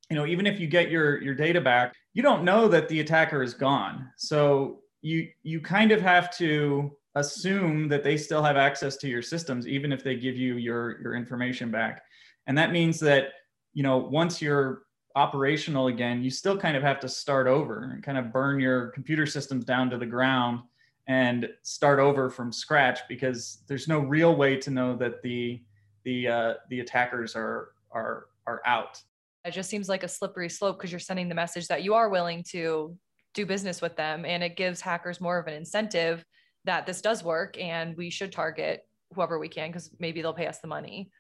you 0.10 0.16
know, 0.16 0.26
even 0.26 0.48
if 0.48 0.60
you 0.60 0.66
get 0.66 0.90
your 0.90 1.22
your 1.22 1.36
data 1.36 1.62
back, 1.62 1.94
you 2.16 2.24
don't 2.24 2.44
know 2.44 2.68
that 2.68 2.90
the 2.90 3.00
attacker 3.00 3.44
is 3.44 3.54
gone. 3.54 4.10
So 4.18 4.80
you 5.04 5.28
you 5.44 5.62
kind 5.62 5.92
of 5.92 6.02
have 6.02 6.36
to 6.38 6.92
assume 7.14 7.88
that 7.90 8.04
they 8.04 8.18
still 8.18 8.42
have 8.42 8.58
access 8.58 8.98
to 8.98 9.08
your 9.08 9.22
systems, 9.22 9.68
even 9.68 9.92
if 9.92 10.04
they 10.04 10.16
give 10.16 10.36
you 10.36 10.56
your 10.56 11.00
your 11.02 11.14
information 11.14 11.70
back. 11.70 12.02
And 12.48 12.58
that 12.58 12.72
means 12.72 13.00
that 13.02 13.34
you 13.76 13.84
know 13.84 13.98
once 13.98 14.42
you're 14.42 14.85
operational 15.16 15.88
again, 15.88 16.22
you 16.24 16.30
still 16.30 16.58
kind 16.58 16.76
of 16.76 16.84
have 16.84 17.00
to 17.00 17.10
start 17.10 17.48
over 17.48 17.92
and 17.94 18.04
kind 18.04 18.18
of 18.18 18.34
burn 18.34 18.60
your 18.60 18.88
computer 18.88 19.26
systems 19.26 19.64
down 19.64 19.90
to 19.90 19.98
the 19.98 20.06
ground 20.06 20.60
and 21.08 21.50
start 21.62 22.00
over 22.00 22.30
from 22.30 22.52
scratch 22.52 23.00
because 23.08 23.60
there's 23.68 23.88
no 23.88 24.00
real 24.00 24.36
way 24.36 24.58
to 24.58 24.72
know 24.72 24.96
that 24.96 25.22
the 25.22 25.62
the 26.04 26.28
uh, 26.28 26.54
the 26.70 26.82
attackers 26.82 27.36
are 27.36 27.70
are 27.92 28.28
are 28.46 28.62
out. 28.66 29.02
It 29.46 29.52
just 29.52 29.70
seems 29.70 29.88
like 29.88 30.04
a 30.04 30.08
slippery 30.08 30.50
slope 30.50 30.78
because 30.78 30.92
you're 30.92 31.00
sending 31.00 31.30
the 31.30 31.36
message 31.36 31.68
that 31.68 31.84
you 31.84 31.94
are 31.94 32.10
willing 32.10 32.44
to 32.50 32.98
do 33.34 33.46
business 33.46 33.82
with 33.82 33.96
them, 33.96 34.26
and 34.26 34.44
it 34.44 34.56
gives 34.56 34.82
hackers 34.82 35.22
more 35.22 35.38
of 35.38 35.48
an 35.48 35.54
incentive 35.54 36.26
that 36.66 36.86
this 36.86 37.00
does 37.02 37.24
work 37.24 37.60
and 37.60 37.96
we 37.96 38.10
should 38.10 38.32
target 38.32 38.88
whoever 39.14 39.38
we 39.38 39.48
can 39.48 39.70
because 39.70 39.92
maybe 40.00 40.22
they'll 40.22 40.34
pay 40.34 40.48
us 40.48 40.60
the 40.60 40.68
money. 40.68 41.12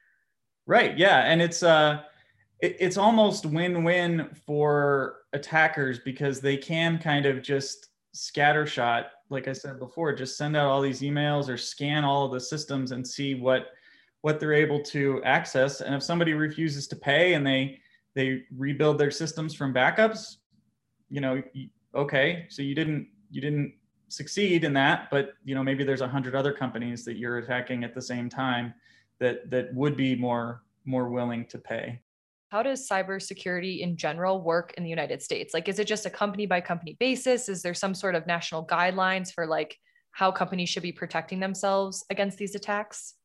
Right. 0.65 0.97
Yeah, 0.97 1.19
and 1.19 1.41
it's 1.41 1.61
uh 1.61 2.01
it, 2.59 2.77
it's 2.79 2.97
almost 2.97 3.45
win-win 3.45 4.29
for 4.45 5.17
attackers 5.33 5.99
because 5.99 6.39
they 6.39 6.57
can 6.57 6.97
kind 6.97 7.25
of 7.25 7.41
just 7.41 7.89
scattershot 8.15 9.05
like 9.29 9.49
i 9.49 9.51
said 9.51 9.77
before 9.77 10.13
just 10.13 10.37
send 10.37 10.55
out 10.55 10.67
all 10.67 10.81
these 10.81 11.01
emails 11.01 11.49
or 11.49 11.57
scan 11.57 12.05
all 12.05 12.25
of 12.25 12.31
the 12.31 12.39
systems 12.39 12.91
and 12.91 13.05
see 13.05 13.35
what 13.35 13.67
what 14.25 14.39
they're 14.39 14.53
able 14.53 14.81
to 14.81 15.21
access. 15.23 15.81
And 15.81 15.93
if 15.93 16.01
somebody 16.01 16.33
refuses 16.33 16.87
to 16.87 16.95
pay 16.95 17.35
and 17.35 17.45
they 17.45 17.79
they 18.15 18.41
rebuild 18.57 18.97
their 18.97 19.11
systems 19.11 19.53
from 19.53 19.71
backups 19.71 20.37
you 21.09 21.21
know 21.21 21.43
okay 21.93 22.45
so 22.49 22.61
you 22.61 22.73
didn't 22.73 23.07
you 23.29 23.41
didn't 23.41 23.73
succeed 24.07 24.63
in 24.63 24.73
that 24.73 25.09
but 25.11 25.33
you 25.43 25.53
know 25.53 25.63
maybe 25.63 25.83
there's 25.83 26.01
a 26.01 26.07
hundred 26.07 26.33
other 26.33 26.53
companies 26.53 27.05
that 27.05 27.17
you're 27.17 27.37
attacking 27.37 27.83
at 27.83 27.93
the 27.93 28.01
same 28.01 28.29
time 28.29 28.73
that 29.19 29.49
that 29.49 29.73
would 29.73 29.95
be 29.95 30.15
more 30.15 30.63
more 30.85 31.09
willing 31.09 31.45
to 31.45 31.57
pay 31.57 31.99
how 32.55 32.63
does 32.63 32.87
cybersecurity 32.87 33.81
in 33.81 33.97
general 33.97 34.41
work 34.41 34.73
in 34.77 34.83
the 34.83 34.89
United 34.89 35.21
States? 35.21 35.53
Like, 35.53 35.67
is 35.67 35.77
it 35.77 35.87
just 35.87 36.05
a 36.05 36.09
company 36.09 36.45
by 36.45 36.61
company 36.61 36.95
basis? 37.01 37.49
Is 37.49 37.61
there 37.61 37.73
some 37.73 37.93
sort 37.93 38.15
of 38.15 38.25
national 38.27 38.65
guidelines 38.65 39.29
for 39.33 39.45
like 39.45 39.77
how 40.11 40.31
companies 40.31 40.69
should 40.69 40.81
be 40.81 40.93
protecting 40.93 41.41
themselves 41.41 42.05
against 42.09 42.37
these 42.37 42.55
attacks? 42.55 43.15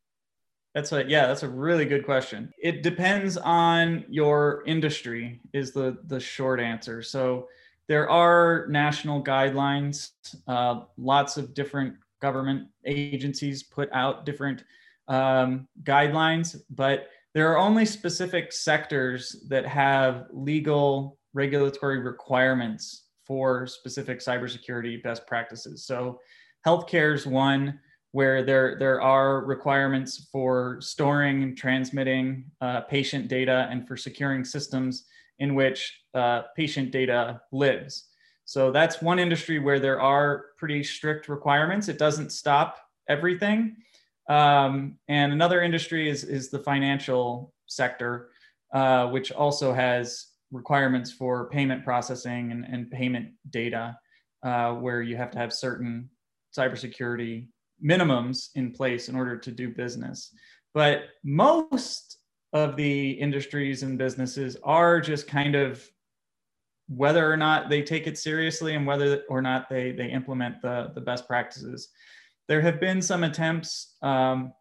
That's 0.74 0.90
a 0.90 1.04
yeah, 1.08 1.28
that's 1.28 1.44
a 1.44 1.48
really 1.48 1.84
good 1.84 2.04
question. 2.04 2.52
It 2.60 2.82
depends 2.82 3.36
on 3.36 4.04
your 4.08 4.64
industry 4.66 5.40
is 5.52 5.70
the 5.70 5.98
the 6.08 6.18
short 6.18 6.58
answer. 6.58 7.00
So 7.00 7.46
there 7.86 8.10
are 8.10 8.66
national 8.68 9.22
guidelines. 9.22 10.10
Uh, 10.48 10.80
lots 10.98 11.36
of 11.36 11.54
different 11.54 11.94
government 12.20 12.66
agencies 12.84 13.62
put 13.62 13.88
out 13.92 14.26
different 14.26 14.64
um, 15.06 15.68
guidelines, 15.84 16.60
but 16.68 17.06
there 17.34 17.52
are 17.52 17.58
only 17.58 17.84
specific 17.84 18.52
sectors 18.52 19.44
that 19.48 19.66
have 19.66 20.26
legal 20.32 21.18
regulatory 21.32 22.00
requirements 22.00 23.06
for 23.26 23.66
specific 23.66 24.18
cybersecurity 24.18 25.02
best 25.02 25.26
practices. 25.26 25.84
So 25.84 26.18
healthcare 26.66 27.14
is 27.14 27.26
one 27.26 27.78
where 28.12 28.42
there, 28.42 28.76
there 28.78 29.00
are 29.00 29.44
requirements 29.44 30.28
for 30.32 30.78
storing 30.80 31.44
and 31.44 31.56
transmitting 31.56 32.44
uh, 32.60 32.80
patient 32.82 33.28
data 33.28 33.68
and 33.70 33.86
for 33.86 33.96
securing 33.96 34.44
systems 34.44 35.04
in 35.38 35.54
which 35.54 36.00
uh, 36.14 36.42
patient 36.56 36.90
data 36.90 37.40
lives. 37.52 38.08
So 38.44 38.72
that's 38.72 39.00
one 39.00 39.20
industry 39.20 39.60
where 39.60 39.78
there 39.78 40.00
are 40.00 40.46
pretty 40.58 40.82
strict 40.82 41.28
requirements. 41.28 41.86
It 41.86 41.98
doesn't 41.98 42.32
stop 42.32 42.78
everything, 43.08 43.76
um, 44.30 44.96
and 45.08 45.32
another 45.32 45.60
industry 45.60 46.08
is, 46.08 46.22
is 46.22 46.50
the 46.50 46.60
financial 46.60 47.52
sector, 47.66 48.30
uh, 48.72 49.08
which 49.08 49.32
also 49.32 49.72
has 49.72 50.28
requirements 50.52 51.10
for 51.10 51.50
payment 51.50 51.84
processing 51.84 52.52
and, 52.52 52.64
and 52.64 52.92
payment 52.92 53.30
data, 53.50 53.98
uh, 54.44 54.72
where 54.74 55.02
you 55.02 55.16
have 55.16 55.32
to 55.32 55.38
have 55.38 55.52
certain 55.52 56.08
cybersecurity 56.56 57.48
minimums 57.84 58.50
in 58.54 58.70
place 58.70 59.08
in 59.08 59.16
order 59.16 59.36
to 59.36 59.50
do 59.50 59.68
business. 59.68 60.32
But 60.74 61.06
most 61.24 62.18
of 62.52 62.76
the 62.76 63.10
industries 63.10 63.82
and 63.82 63.98
businesses 63.98 64.56
are 64.62 65.00
just 65.00 65.26
kind 65.26 65.56
of 65.56 65.84
whether 66.86 67.32
or 67.32 67.36
not 67.36 67.68
they 67.68 67.82
take 67.82 68.06
it 68.06 68.16
seriously 68.16 68.76
and 68.76 68.86
whether 68.86 69.24
or 69.28 69.42
not 69.42 69.68
they, 69.68 69.90
they 69.90 70.08
implement 70.08 70.62
the, 70.62 70.92
the 70.94 71.00
best 71.00 71.26
practices 71.26 71.88
there 72.50 72.60
have 72.60 72.80
been 72.80 73.00
some 73.00 73.22
attempts. 73.22 73.94
Um, 74.02 74.52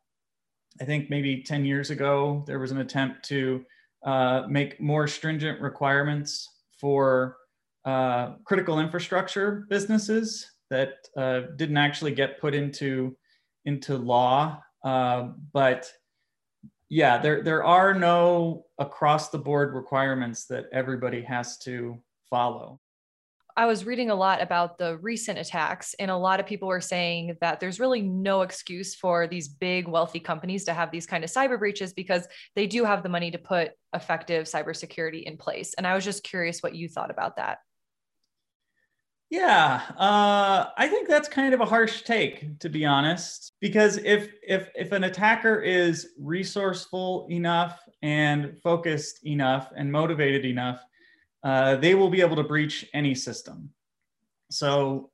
I 0.79 0.85
think 0.85 1.09
maybe 1.09 1.41
10 1.41 1.65
years 1.65 1.89
ago, 1.89 2.43
there 2.45 2.59
was 2.59 2.69
an 2.69 2.77
attempt 2.77 3.25
to 3.29 3.65
uh, 4.05 4.43
make 4.47 4.79
more 4.79 5.07
stringent 5.07 5.59
requirements 5.59 6.47
for 6.79 7.37
uh, 7.85 8.35
critical 8.45 8.79
infrastructure 8.79 9.65
businesses 9.71 10.47
that 10.69 10.97
uh, 11.17 11.41
didn't 11.55 11.77
actually 11.77 12.11
get 12.11 12.39
put 12.39 12.53
into 12.53 13.17
into 13.65 13.97
law. 13.97 14.61
Uh, 14.85 15.29
but 15.51 15.91
yeah, 16.89 17.17
there 17.17 17.41
there 17.41 17.63
are 17.63 17.95
no 17.95 18.67
across 18.77 19.29
the 19.29 19.39
board 19.39 19.73
requirements 19.73 20.45
that 20.45 20.65
everybody 20.71 21.23
has 21.23 21.57
to 21.59 21.97
follow. 22.29 22.79
I 23.59 23.65
was 23.65 23.85
reading 23.85 24.09
a 24.09 24.15
lot 24.15 24.41
about 24.41 24.77
the 24.77 24.97
recent 24.99 25.37
attacks, 25.37 25.93
and 25.99 26.09
a 26.09 26.15
lot 26.15 26.39
of 26.39 26.45
people 26.45 26.69
were 26.69 26.79
saying 26.79 27.35
that 27.41 27.59
there's 27.59 27.77
really 27.77 28.01
no 28.01 28.41
excuse 28.41 28.95
for 28.95 29.27
these 29.27 29.49
big, 29.49 29.85
wealthy 29.85 30.21
companies 30.21 30.63
to 30.63 30.73
have 30.73 30.91
these 30.91 31.05
kind 31.05 31.25
of 31.25 31.29
cyber 31.29 31.59
breaches 31.59 31.91
because 31.91 32.25
they 32.55 32.67
do 32.67 32.85
have 32.85 33.03
the 33.03 33.09
money 33.09 33.31
to 33.31 33.37
put 33.37 33.71
effective 33.93 34.45
cybersecurity 34.45 35.23
in 35.23 35.35
place. 35.35 35.73
And 35.77 35.85
I 35.85 35.93
was 35.93 36.05
just 36.05 36.23
curious 36.23 36.63
what 36.63 36.73
you 36.73 36.87
thought 36.87 37.11
about 37.11 37.35
that. 37.35 37.57
Yeah, 39.29 39.81
uh, 39.97 40.67
I 40.77 40.87
think 40.87 41.09
that's 41.09 41.27
kind 41.27 41.53
of 41.53 41.59
a 41.59 41.65
harsh 41.65 42.03
take, 42.03 42.59
to 42.59 42.69
be 42.69 42.85
honest, 42.85 43.55
because 43.59 43.97
if 43.97 44.29
if 44.41 44.69
if 44.73 44.93
an 44.93 45.03
attacker 45.03 45.59
is 45.59 46.11
resourceful 46.17 47.27
enough 47.29 47.77
and 48.01 48.57
focused 48.63 49.25
enough 49.25 49.69
and 49.75 49.91
motivated 49.91 50.45
enough 50.45 50.81
uh, 51.43 51.75
they 51.77 51.95
will 51.95 52.09
be 52.09 52.21
able 52.21 52.35
to 52.35 52.43
breach 52.43 52.85
any 52.93 53.15
system. 53.15 53.69
So 54.51 55.11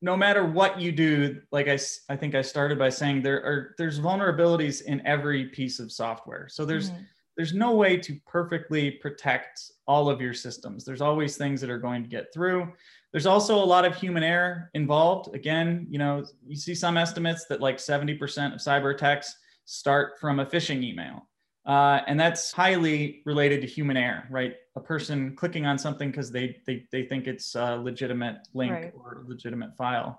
no 0.00 0.16
matter 0.16 0.44
what 0.44 0.80
you 0.80 0.92
do, 0.92 1.40
like 1.50 1.68
I, 1.68 1.78
I 2.08 2.16
think 2.16 2.34
I 2.34 2.42
started 2.42 2.78
by 2.78 2.90
saying 2.90 3.22
there 3.22 3.42
are 3.42 3.74
there's 3.78 3.98
vulnerabilities 3.98 4.82
in 4.82 5.04
every 5.06 5.46
piece 5.46 5.80
of 5.80 5.90
software. 5.90 6.46
So 6.50 6.64
there's 6.64 6.90
mm-hmm. 6.90 7.02
there's 7.36 7.54
no 7.54 7.74
way 7.74 7.96
to 7.96 8.20
perfectly 8.26 8.90
protect 8.90 9.60
all 9.86 10.10
of 10.10 10.20
your 10.20 10.34
systems. 10.34 10.84
There's 10.84 11.00
always 11.00 11.36
things 11.36 11.60
that 11.62 11.70
are 11.70 11.78
going 11.78 12.02
to 12.02 12.08
get 12.08 12.32
through. 12.34 12.70
There's 13.12 13.26
also 13.26 13.56
a 13.56 13.64
lot 13.64 13.84
of 13.84 13.94
human 13.96 14.22
error 14.22 14.70
involved. 14.74 15.34
Again, 15.34 15.86
you 15.88 15.98
know, 15.98 16.24
you 16.46 16.56
see 16.56 16.74
some 16.74 16.96
estimates 16.96 17.46
that 17.46 17.60
like 17.60 17.78
70% 17.78 18.18
of 18.52 18.60
cyber 18.60 18.92
attacks 18.92 19.36
start 19.66 20.18
from 20.20 20.40
a 20.40 20.46
phishing 20.46 20.82
email. 20.82 21.28
Uh, 21.64 22.00
and 22.06 22.18
that's 22.18 22.52
highly 22.52 23.22
related 23.24 23.60
to 23.60 23.66
human 23.66 23.96
error, 23.96 24.24
right? 24.30 24.54
A 24.76 24.80
person 24.80 25.36
clicking 25.36 25.66
on 25.66 25.78
something 25.78 26.10
because 26.10 26.32
they, 26.32 26.56
they 26.66 26.84
they 26.90 27.04
think 27.04 27.26
it's 27.26 27.54
a 27.54 27.76
legitimate 27.76 28.38
link 28.54 28.72
right. 28.72 28.92
or 28.94 29.24
legitimate 29.26 29.76
file, 29.76 30.18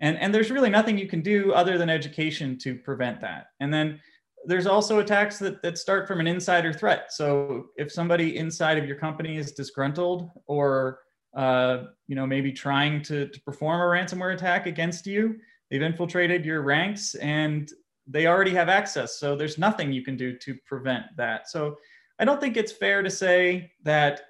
and 0.00 0.18
and 0.18 0.34
there's 0.34 0.50
really 0.50 0.70
nothing 0.70 0.98
you 0.98 1.08
can 1.08 1.22
do 1.22 1.52
other 1.52 1.78
than 1.78 1.88
education 1.88 2.58
to 2.58 2.74
prevent 2.74 3.20
that. 3.22 3.46
And 3.60 3.72
then 3.72 4.00
there's 4.46 4.66
also 4.66 4.98
attacks 4.98 5.38
that 5.38 5.62
that 5.62 5.78
start 5.78 6.06
from 6.06 6.20
an 6.20 6.26
insider 6.26 6.72
threat. 6.72 7.12
So 7.12 7.66
if 7.76 7.90
somebody 7.90 8.36
inside 8.36 8.78
of 8.78 8.86
your 8.86 8.96
company 8.96 9.36
is 9.38 9.52
disgruntled 9.52 10.30
or 10.46 11.00
uh, 11.34 11.84
you 12.06 12.14
know 12.14 12.26
maybe 12.26 12.52
trying 12.52 13.02
to, 13.04 13.28
to 13.28 13.40
perform 13.40 13.80
a 13.80 13.84
ransomware 13.84 14.34
attack 14.34 14.66
against 14.66 15.06
you, 15.06 15.36
they've 15.70 15.82
infiltrated 15.82 16.44
your 16.44 16.62
ranks 16.62 17.14
and 17.16 17.70
they 18.06 18.26
already 18.26 18.52
have 18.52 18.68
access. 18.68 19.18
So 19.18 19.34
there's 19.34 19.58
nothing 19.58 19.92
you 19.92 20.04
can 20.04 20.16
do 20.16 20.36
to 20.38 20.54
prevent 20.66 21.04
that. 21.16 21.48
So 21.48 21.76
I 22.18 22.24
don't 22.24 22.40
think 22.40 22.56
it's 22.56 22.72
fair 22.72 23.02
to 23.02 23.10
say 23.10 23.72
that 23.82 24.22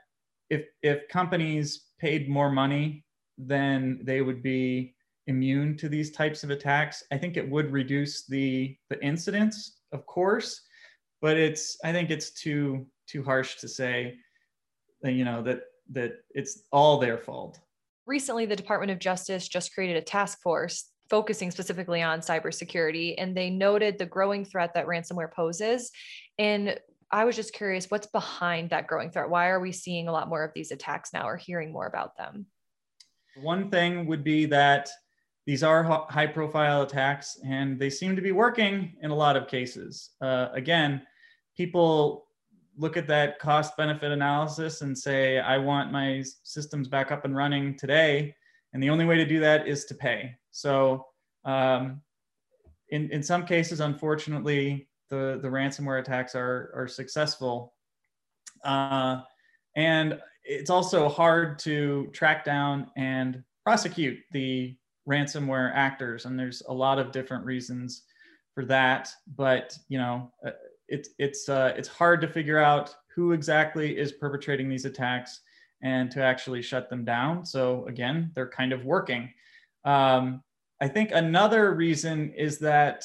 if 0.50 0.66
if 0.82 1.08
companies 1.08 1.86
paid 1.98 2.28
more 2.28 2.50
money, 2.50 3.04
then 3.38 4.00
they 4.02 4.20
would 4.22 4.42
be 4.42 4.94
immune 5.26 5.76
to 5.78 5.88
these 5.88 6.10
types 6.10 6.44
of 6.44 6.50
attacks. 6.50 7.02
I 7.10 7.18
think 7.18 7.36
it 7.36 7.48
would 7.48 7.72
reduce 7.72 8.26
the 8.26 8.76
the 8.90 9.02
incidence, 9.02 9.78
of 9.92 10.06
course, 10.06 10.60
but 11.20 11.36
it's 11.36 11.76
I 11.84 11.92
think 11.92 12.10
it's 12.10 12.30
too 12.30 12.86
too 13.06 13.22
harsh 13.22 13.56
to 13.56 13.68
say 13.68 14.16
that, 15.02 15.12
you 15.12 15.24
know 15.24 15.42
that 15.42 15.62
that 15.90 16.12
it's 16.30 16.62
all 16.72 16.98
their 16.98 17.18
fault. 17.18 17.60
Recently, 18.06 18.46
the 18.46 18.56
Department 18.56 18.92
of 18.92 18.98
Justice 18.98 19.48
just 19.48 19.74
created 19.74 19.96
a 19.96 20.02
task 20.02 20.40
force 20.42 20.90
focusing 21.10 21.50
specifically 21.50 22.02
on 22.02 22.20
cybersecurity, 22.20 23.14
and 23.18 23.36
they 23.36 23.50
noted 23.50 23.98
the 23.98 24.06
growing 24.06 24.44
threat 24.44 24.72
that 24.74 24.86
ransomware 24.86 25.30
poses. 25.30 25.90
And 26.38 26.78
I 27.14 27.24
was 27.24 27.36
just 27.36 27.52
curious, 27.52 27.92
what's 27.92 28.08
behind 28.08 28.70
that 28.70 28.88
growing 28.88 29.08
threat? 29.08 29.30
Why 29.30 29.46
are 29.46 29.60
we 29.60 29.70
seeing 29.70 30.08
a 30.08 30.12
lot 30.12 30.28
more 30.28 30.42
of 30.42 30.50
these 30.52 30.72
attacks 30.72 31.12
now 31.12 31.28
or 31.28 31.36
hearing 31.36 31.72
more 31.72 31.86
about 31.86 32.16
them? 32.16 32.46
One 33.40 33.70
thing 33.70 34.06
would 34.06 34.24
be 34.24 34.46
that 34.46 34.90
these 35.46 35.62
are 35.62 35.84
high 35.84 36.26
profile 36.26 36.82
attacks 36.82 37.38
and 37.46 37.78
they 37.78 37.88
seem 37.88 38.16
to 38.16 38.22
be 38.22 38.32
working 38.32 38.96
in 39.00 39.12
a 39.12 39.14
lot 39.14 39.36
of 39.36 39.46
cases. 39.46 40.10
Uh, 40.20 40.48
again, 40.54 41.02
people 41.56 42.26
look 42.76 42.96
at 42.96 43.06
that 43.06 43.38
cost 43.38 43.76
benefit 43.76 44.10
analysis 44.10 44.80
and 44.80 44.98
say, 44.98 45.38
I 45.38 45.56
want 45.56 45.92
my 45.92 46.24
systems 46.42 46.88
back 46.88 47.12
up 47.12 47.24
and 47.24 47.36
running 47.36 47.78
today. 47.78 48.34
And 48.72 48.82
the 48.82 48.90
only 48.90 49.04
way 49.04 49.18
to 49.18 49.24
do 49.24 49.38
that 49.38 49.68
is 49.68 49.84
to 49.84 49.94
pay. 49.94 50.34
So 50.50 51.06
um, 51.44 52.02
in, 52.88 53.08
in 53.12 53.22
some 53.22 53.46
cases, 53.46 53.78
unfortunately, 53.78 54.88
the, 55.14 55.38
the 55.40 55.48
ransomware 55.48 56.00
attacks 56.00 56.34
are, 56.34 56.72
are 56.74 56.88
successful. 56.88 57.74
Uh, 58.64 59.20
and 59.76 60.18
it's 60.44 60.70
also 60.70 61.08
hard 61.08 61.58
to 61.60 62.08
track 62.12 62.44
down 62.44 62.90
and 62.96 63.42
prosecute 63.62 64.18
the 64.32 64.76
ransomware 65.08 65.70
actors. 65.74 66.24
And 66.24 66.38
there's 66.38 66.62
a 66.68 66.72
lot 66.72 66.98
of 66.98 67.12
different 67.12 67.44
reasons 67.44 68.02
for 68.54 68.64
that. 68.66 69.10
But, 69.36 69.76
you 69.88 69.98
know, 69.98 70.32
uh, 70.46 70.50
it's, 70.88 71.10
it's, 71.18 71.48
uh, 71.48 71.72
it's 71.76 71.88
hard 71.88 72.20
to 72.20 72.28
figure 72.28 72.58
out 72.58 72.94
who 73.14 73.32
exactly 73.32 73.96
is 73.96 74.12
perpetrating 74.12 74.68
these 74.68 74.84
attacks 74.84 75.40
and 75.82 76.10
to 76.10 76.22
actually 76.22 76.62
shut 76.62 76.88
them 76.90 77.04
down. 77.04 77.44
So 77.44 77.86
again, 77.86 78.30
they're 78.34 78.48
kind 78.48 78.72
of 78.72 78.84
working. 78.84 79.30
Um, 79.84 80.42
I 80.80 80.88
think 80.88 81.10
another 81.12 81.74
reason 81.74 82.32
is 82.36 82.58
that 82.58 83.04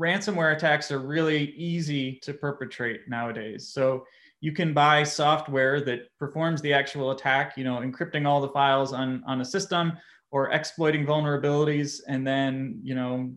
ransomware 0.00 0.56
attacks 0.56 0.90
are 0.90 0.98
really 0.98 1.50
easy 1.52 2.18
to 2.22 2.32
perpetrate 2.32 3.02
nowadays. 3.08 3.68
So 3.68 4.06
you 4.40 4.52
can 4.52 4.72
buy 4.72 5.02
software 5.02 5.82
that 5.82 6.16
performs 6.18 6.62
the 6.62 6.72
actual 6.72 7.10
attack, 7.10 7.58
you 7.58 7.64
know, 7.64 7.76
encrypting 7.76 8.26
all 8.26 8.40
the 8.40 8.48
files 8.48 8.92
on, 8.94 9.22
on 9.26 9.42
a 9.42 9.44
system 9.44 9.92
or 10.30 10.50
exploiting 10.52 11.04
vulnerabilities 11.04 12.00
and 12.08 12.26
then, 12.26 12.80
you 12.82 12.94
know, 12.94 13.30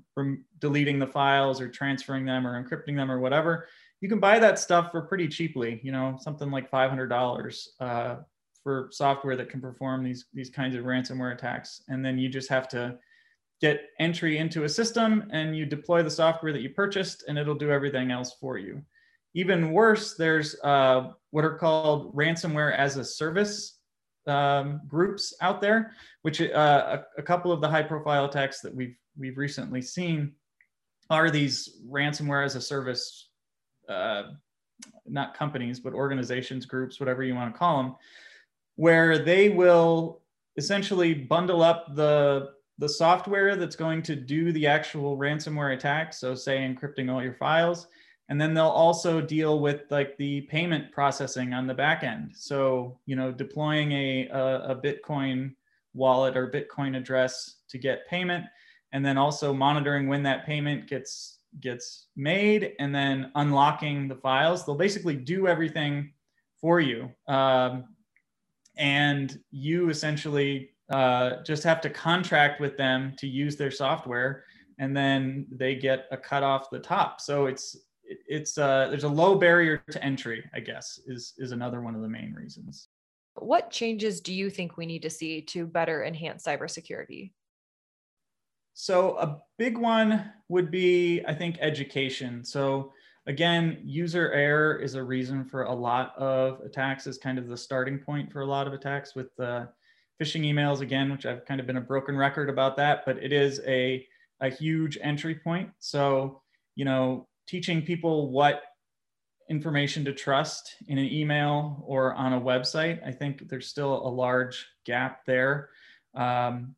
deleting 0.60 1.00
the 1.00 1.08
files 1.08 1.60
or 1.60 1.67
transferring 1.67 2.24
them 2.24 2.48
or 2.48 2.63
encrypting 2.63 2.96
them 2.96 3.12
or 3.12 3.20
whatever. 3.20 3.67
You 4.00 4.08
can 4.08 4.20
buy 4.20 4.39
that 4.39 4.60
stuff 4.60 4.91
for 4.91 5.01
pretty 5.01 5.27
cheaply, 5.27 5.82
you 5.84 5.91
know, 5.91 6.17
something 6.22 6.50
like 6.51 6.72
$500 6.72 7.67
uh, 7.79 8.15
for 8.63 8.88
software 8.91 9.36
that 9.36 9.50
can 9.50 9.60
perform 9.60 10.03
these, 10.03 10.25
these 10.34 10.50
kinds 10.50 10.75
of 10.75 10.86
ransomware 10.86 11.34
attacks. 11.34 11.82
And 11.89 12.05
then 12.05 12.17
you 12.17 12.29
just 12.29 12.50
have 12.50 12.70
to 12.70 12.98
get 13.63 13.91
entry 13.98 14.39
into 14.39 14.65
a 14.65 14.70
system 14.70 15.24
and 15.32 15.55
you 15.55 15.65
deploy 15.65 16.03
the 16.03 16.12
software 16.12 16.51
that 16.51 16.62
you 16.62 16.70
purchased 16.70 17.24
and 17.29 17.39
it'll 17.39 17.55
do 17.55 17.72
everything 17.72 18.12
else 18.12 18.36
for 18.41 18.58
you. 18.58 18.82
Even 19.36 19.72
worse, 19.72 20.15
there's 20.15 20.58
uh, 20.65 21.12
what 21.32 21.46
are 21.46 21.58
called 21.58 22.13
ransomware 22.13 22.77
as 22.77 22.98
a 22.98 23.05
service 23.05 23.79
um, 24.27 24.82
groups 24.86 25.34
out 25.39 25.62
there, 25.62 25.93
which 26.24 26.41
uh, 26.41 26.98
a, 27.17 27.22
a, 27.22 27.24
couple 27.24 27.53
of 27.53 27.62
the 27.62 27.70
high 27.70 27.82
profile 27.82 28.25
attacks 28.25 28.60
that 28.60 28.75
we've, 28.75 28.98
we've 29.17 29.38
recently 29.38 29.82
seen 29.82 30.34
are 31.10 31.32
these 31.32 31.77
ransomware 31.89 32.43
as 32.43 32.55
a 32.55 32.62
service, 32.62 33.29
uh, 33.88 34.24
not 35.05 35.38
companies, 35.38 35.79
but 35.79 35.93
organizations, 35.93 36.65
groups, 36.65 37.00
whatever 37.00 37.24
you 37.24 37.34
want 37.34 37.53
to 37.53 37.58
call 37.58 37.82
them, 37.82 37.96
where 38.75 39.20
they 39.20 39.48
will 39.48 40.22
essentially 40.58 41.13
bundle 41.13 41.63
up 41.63 41.96
the 41.96 42.50
the 42.80 42.89
software 42.89 43.56
that's 43.56 43.75
going 43.75 44.01
to 44.01 44.15
do 44.15 44.51
the 44.51 44.68
actual 44.68 45.18
ransomware 45.18 45.75
attack 45.75 46.13
so 46.13 46.34
say 46.34 46.58
encrypting 46.58 47.12
all 47.12 47.24
your 47.24 47.36
files 47.36 47.88
and 48.30 48.39
then 48.39 48.53
they'll 48.53 48.65
also 48.65 49.22
deal 49.22 49.60
with 49.60 49.84
like 49.89 50.18
the 50.18 50.42
payment 50.42 50.92
processing 50.92 51.53
on 51.53 51.68
the 51.68 51.74
back 51.74 52.03
end. 52.03 52.32
So 52.34 52.98
you 53.06 53.15
know 53.15 53.32
deploying 53.32 53.92
a, 53.92 54.27
a, 54.30 54.72
a 54.72 54.75
bitcoin 54.75 55.53
wallet 55.94 56.36
or 56.38 56.50
bitcoin 56.50 56.98
address 56.98 57.58
to 57.70 57.77
get 57.77 58.08
payment 58.08 58.46
and 58.92 59.06
then 59.06 59.18
also 59.18 59.53
monitoring 59.53 60.08
when 60.08 60.24
that 60.24 60.46
payment 60.46 60.88
gets 60.88 61.39
gets 61.60 62.08
made 62.15 62.74
and 62.80 62.96
then 62.96 63.32
unlocking 63.36 64.08
the 64.08 64.15
files. 64.15 64.65
They'll 64.65 64.75
basically 64.75 65.15
do 65.15 65.48
everything 65.48 66.12
for 66.60 66.80
you 66.80 67.12
um, 67.27 67.84
and 68.77 69.38
you 69.51 69.89
essentially 69.89 70.72
uh, 70.91 71.41
just 71.43 71.63
have 71.63 71.81
to 71.81 71.89
contract 71.89 72.59
with 72.59 72.77
them 72.77 73.13
to 73.17 73.27
use 73.27 73.55
their 73.55 73.71
software 73.71 74.43
and 74.79 74.95
then 74.95 75.45
they 75.51 75.75
get 75.75 76.07
a 76.11 76.17
cut 76.17 76.43
off 76.43 76.69
the 76.69 76.79
top. 76.79 77.21
So 77.21 77.45
it's 77.45 77.77
it's 78.03 78.57
uh, 78.57 78.87
there's 78.89 79.05
a 79.05 79.09
low 79.09 79.35
barrier 79.35 79.81
to 79.91 80.03
entry 80.03 80.43
i 80.53 80.59
guess 80.59 80.99
is 81.07 81.33
is 81.37 81.51
another 81.51 81.81
one 81.81 81.95
of 81.95 82.01
the 82.01 82.09
main 82.09 82.33
reasons. 82.33 82.89
What 83.35 83.71
changes 83.71 84.21
do 84.21 84.33
you 84.33 84.49
think 84.49 84.77
we 84.77 84.85
need 84.85 85.01
to 85.03 85.09
see 85.09 85.41
to 85.41 85.65
better 85.65 86.03
enhance 86.03 86.43
cybersecurity? 86.43 87.31
So 88.75 89.17
a 89.17 89.41
big 89.57 89.77
one 89.77 90.31
would 90.49 90.69
be 90.69 91.23
i 91.27 91.33
think 91.33 91.57
education. 91.61 92.43
So 92.43 92.91
again 93.25 93.79
user 93.83 94.31
error 94.31 94.75
is 94.75 94.95
a 94.95 95.03
reason 95.03 95.45
for 95.45 95.63
a 95.63 95.73
lot 95.73 96.13
of 96.17 96.59
attacks 96.61 97.07
is 97.07 97.17
kind 97.17 97.39
of 97.39 97.47
the 97.47 97.57
starting 97.57 97.97
point 97.97 98.31
for 98.31 98.41
a 98.41 98.45
lot 98.45 98.67
of 98.67 98.73
attacks 98.73 99.15
with 99.15 99.33
the 99.37 99.69
phishing 100.24 100.46
emails 100.46 100.80
again 100.80 101.12
which 101.12 101.25
i've 101.25 101.46
kind 101.46 101.60
of 101.60 101.68
been 101.68 101.77
a 101.77 101.82
broken 101.82 102.15
record 102.15 102.50
about 102.50 102.77
that 102.77 103.03
but 103.06 103.18
it 103.18 103.34
is 103.34 103.60
a 103.65 104.06
a 104.42 104.50
huge 104.50 104.98
entry 105.01 105.36
point 105.36 105.70
so 105.80 106.42
you 106.75 106.86
know 106.86 107.27
teaching 107.48 107.81
people 107.81 108.31
what 108.31 108.64
information 109.50 110.05
to 110.05 110.14
trust 110.14 110.75
in 110.88 110.98
an 110.98 111.05
email 111.05 111.83
or 111.86 112.14
on 112.14 112.33
a 112.33 112.42
website. 112.42 113.05
I 113.05 113.12
think 113.12 113.48
there's 113.50 113.68
still 113.68 114.07
a 114.07 114.09
large 114.09 114.66
gap 114.86 115.25
there. 115.25 115.70
Um, 116.16 116.75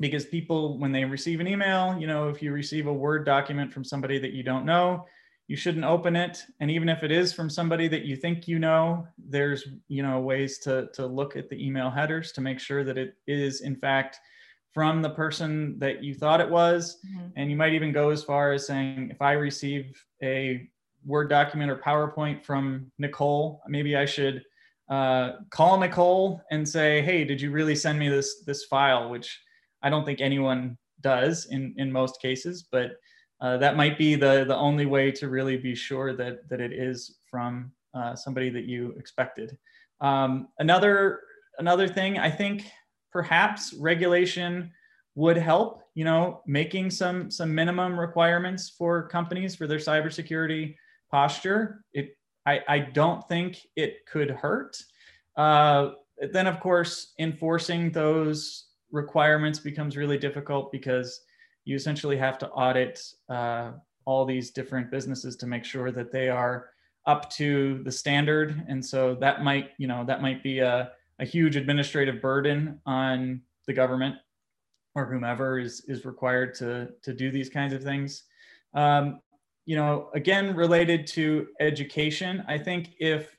because 0.00 0.24
people, 0.24 0.78
when 0.78 0.92
they 0.92 1.04
receive 1.04 1.40
an 1.40 1.46
email, 1.46 1.96
you 1.98 2.06
know, 2.06 2.28
if 2.28 2.42
you 2.42 2.52
receive 2.52 2.86
a 2.86 2.92
Word 2.92 3.24
document 3.24 3.72
from 3.72 3.84
somebody 3.84 4.18
that 4.18 4.32
you 4.32 4.42
don't 4.42 4.64
know, 4.64 5.06
you 5.46 5.56
shouldn't 5.56 5.84
open 5.84 6.16
it. 6.16 6.42
And 6.60 6.70
even 6.70 6.88
if 6.88 7.02
it 7.02 7.12
is 7.12 7.32
from 7.32 7.50
somebody 7.50 7.86
that 7.88 8.04
you 8.04 8.16
think 8.16 8.48
you 8.48 8.58
know, 8.58 9.06
there's, 9.18 9.66
you 9.88 10.02
know, 10.02 10.20
ways 10.20 10.58
to, 10.60 10.88
to 10.94 11.06
look 11.06 11.36
at 11.36 11.50
the 11.50 11.64
email 11.64 11.90
headers 11.90 12.32
to 12.32 12.40
make 12.40 12.58
sure 12.58 12.82
that 12.84 12.96
it 12.96 13.16
is, 13.26 13.60
in 13.60 13.76
fact, 13.76 14.18
from 14.72 15.02
the 15.02 15.10
person 15.10 15.78
that 15.78 16.02
you 16.02 16.14
thought 16.14 16.40
it 16.40 16.48
was. 16.48 16.98
Mm-hmm. 17.06 17.26
And 17.36 17.50
you 17.50 17.56
might 17.56 17.74
even 17.74 17.92
go 17.92 18.10
as 18.10 18.24
far 18.24 18.52
as 18.52 18.66
saying, 18.66 19.10
if 19.10 19.20
I 19.20 19.32
receive 19.32 20.02
a 20.22 20.68
Word 21.04 21.28
document 21.28 21.70
or 21.70 21.76
PowerPoint 21.76 22.42
from 22.42 22.90
Nicole, 22.98 23.60
maybe 23.68 23.94
I 23.96 24.06
should 24.06 24.42
uh, 24.88 25.32
call 25.50 25.78
Nicole 25.78 26.40
and 26.50 26.66
say, 26.66 27.02
hey, 27.02 27.24
did 27.24 27.40
you 27.40 27.50
really 27.50 27.74
send 27.74 27.98
me 27.98 28.08
this, 28.08 28.42
this 28.46 28.64
file? 28.64 29.10
Which 29.10 29.38
I 29.82 29.90
don't 29.90 30.06
think 30.06 30.22
anyone 30.22 30.78
does 31.02 31.46
in, 31.50 31.74
in 31.76 31.92
most 31.92 32.22
cases, 32.22 32.66
but 32.72 32.92
uh, 33.44 33.58
that 33.58 33.76
might 33.76 33.98
be 33.98 34.14
the, 34.14 34.46
the 34.48 34.56
only 34.56 34.86
way 34.86 35.12
to 35.12 35.28
really 35.28 35.58
be 35.58 35.74
sure 35.74 36.14
that, 36.14 36.48
that 36.48 36.62
it 36.62 36.72
is 36.72 37.18
from 37.30 37.70
uh, 37.92 38.14
somebody 38.14 38.48
that 38.48 38.64
you 38.64 38.94
expected. 38.98 39.58
Um, 40.00 40.48
another, 40.58 41.20
another 41.58 41.86
thing, 41.86 42.18
I 42.18 42.30
think 42.30 42.64
perhaps 43.12 43.74
regulation 43.74 44.72
would 45.14 45.36
help 45.36 45.82
you 45.94 46.04
know 46.04 46.40
making 46.46 46.90
some 46.90 47.30
some 47.30 47.54
minimum 47.54 47.98
requirements 47.98 48.68
for 48.68 49.06
companies 49.08 49.54
for 49.54 49.66
their 49.68 49.78
cybersecurity 49.78 50.74
posture 51.10 51.84
it 51.92 52.16
i, 52.46 52.60
I 52.68 52.78
don't 52.80 53.26
think 53.28 53.60
it 53.76 54.04
could 54.06 54.30
hurt 54.30 54.76
uh, 55.36 55.90
then 56.32 56.48
of 56.48 56.58
course 56.58 57.12
enforcing 57.20 57.92
those 57.92 58.70
requirements 58.90 59.60
becomes 59.60 59.96
really 59.96 60.18
difficult 60.18 60.72
because 60.72 61.20
you 61.64 61.76
essentially 61.76 62.16
have 62.16 62.38
to 62.38 62.48
audit 62.50 63.00
uh, 63.28 63.72
all 64.04 64.24
these 64.24 64.50
different 64.50 64.90
businesses 64.90 65.36
to 65.36 65.46
make 65.46 65.64
sure 65.64 65.90
that 65.90 66.12
they 66.12 66.28
are 66.28 66.70
up 67.06 67.30
to 67.30 67.82
the 67.84 67.92
standard 67.92 68.64
and 68.68 68.84
so 68.84 69.14
that 69.14 69.42
might 69.42 69.70
you 69.78 69.86
know 69.86 70.04
that 70.04 70.22
might 70.22 70.42
be 70.42 70.60
a 70.60 70.90
a 71.18 71.24
huge 71.24 71.56
administrative 71.56 72.20
burden 72.20 72.80
on 72.86 73.40
the 73.66 73.72
government 73.72 74.16
or 74.94 75.06
whomever 75.06 75.58
is 75.58 75.84
is 75.88 76.04
required 76.04 76.54
to 76.54 76.88
to 77.02 77.12
do 77.12 77.30
these 77.30 77.48
kinds 77.48 77.72
of 77.72 77.82
things. 77.82 78.24
Um, 78.74 79.20
you 79.66 79.76
know, 79.76 80.10
again, 80.14 80.54
related 80.54 81.06
to 81.08 81.48
education, 81.60 82.44
I 82.48 82.58
think 82.58 82.94
if 82.98 83.36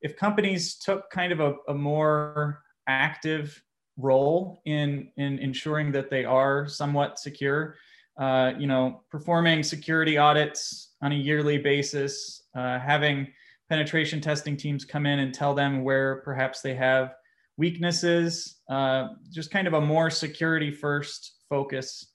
if 0.00 0.16
companies 0.16 0.76
took 0.76 1.10
kind 1.10 1.32
of 1.32 1.40
a, 1.40 1.54
a 1.68 1.74
more 1.74 2.62
active 2.88 3.62
role 3.96 4.62
in 4.64 5.10
in 5.16 5.38
ensuring 5.38 5.92
that 5.92 6.10
they 6.10 6.24
are 6.24 6.68
somewhat 6.68 7.18
secure, 7.18 7.76
uh, 8.18 8.52
you 8.58 8.66
know, 8.66 9.02
performing 9.10 9.62
security 9.62 10.18
audits 10.18 10.90
on 11.02 11.12
a 11.12 11.16
yearly 11.16 11.58
basis, 11.58 12.42
uh, 12.54 12.78
having 12.78 13.28
penetration 13.68 14.20
testing 14.20 14.56
teams 14.56 14.84
come 14.84 15.06
in 15.06 15.20
and 15.20 15.34
tell 15.34 15.54
them 15.54 15.82
where 15.82 16.16
perhaps 16.16 16.60
they 16.60 16.74
have 16.74 17.14
weaknesses, 17.56 18.60
uh, 18.68 19.08
just 19.30 19.50
kind 19.50 19.66
of 19.66 19.74
a 19.74 19.80
more 19.80 20.10
security 20.10 20.70
first 20.70 21.36
focus 21.48 22.12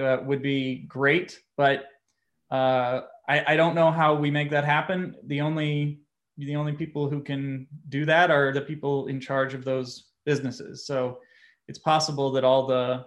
uh, 0.00 0.18
would 0.24 0.42
be 0.42 0.84
great. 0.88 1.38
But 1.56 1.84
uh, 2.50 3.02
I, 3.28 3.52
I, 3.52 3.56
don't 3.56 3.74
know 3.74 3.90
how 3.90 4.14
we 4.14 4.30
make 4.30 4.50
that 4.50 4.64
happen. 4.64 5.16
The 5.26 5.40
only 5.40 6.00
the 6.38 6.54
only 6.54 6.72
people 6.72 7.08
who 7.08 7.22
can 7.22 7.66
do 7.88 8.04
that 8.04 8.30
are 8.30 8.52
the 8.52 8.60
people 8.60 9.06
in 9.06 9.20
charge 9.20 9.54
of 9.54 9.64
those 9.64 10.04
businesses. 10.26 10.86
So 10.86 11.20
it's 11.68 11.78
possible 11.78 12.30
that 12.32 12.44
all 12.44 12.66
the 12.66 13.06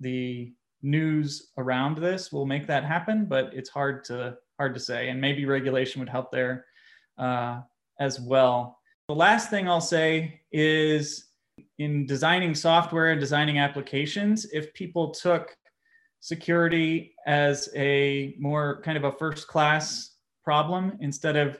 the 0.00 0.54
news 0.82 1.50
around 1.58 1.98
this 1.98 2.32
will 2.32 2.46
make 2.46 2.66
that 2.66 2.84
happen, 2.84 3.26
but 3.26 3.50
it's 3.52 3.70
hard 3.70 4.04
to 4.04 4.36
hard 4.58 4.74
to 4.74 4.80
say. 4.80 5.08
And 5.10 5.20
maybe 5.20 5.44
regulation 5.44 6.00
would 6.00 6.08
help 6.08 6.30
there 6.30 6.64
uh, 7.18 7.60
as 8.00 8.20
well. 8.20 8.78
The 9.08 9.14
last 9.14 9.50
thing 9.50 9.68
I'll 9.68 9.80
say 9.80 10.40
is 10.52 11.26
in 11.78 12.06
designing 12.06 12.54
software 12.54 13.10
and 13.10 13.20
designing 13.20 13.58
applications, 13.58 14.46
if 14.52 14.72
people 14.74 15.10
took 15.10 15.56
security 16.20 17.14
as 17.26 17.68
a 17.76 18.34
more 18.38 18.80
kind 18.82 18.96
of 18.96 19.04
a 19.04 19.12
first 19.12 19.46
class 19.46 20.16
problem 20.42 20.96
instead 21.00 21.36
of 21.36 21.58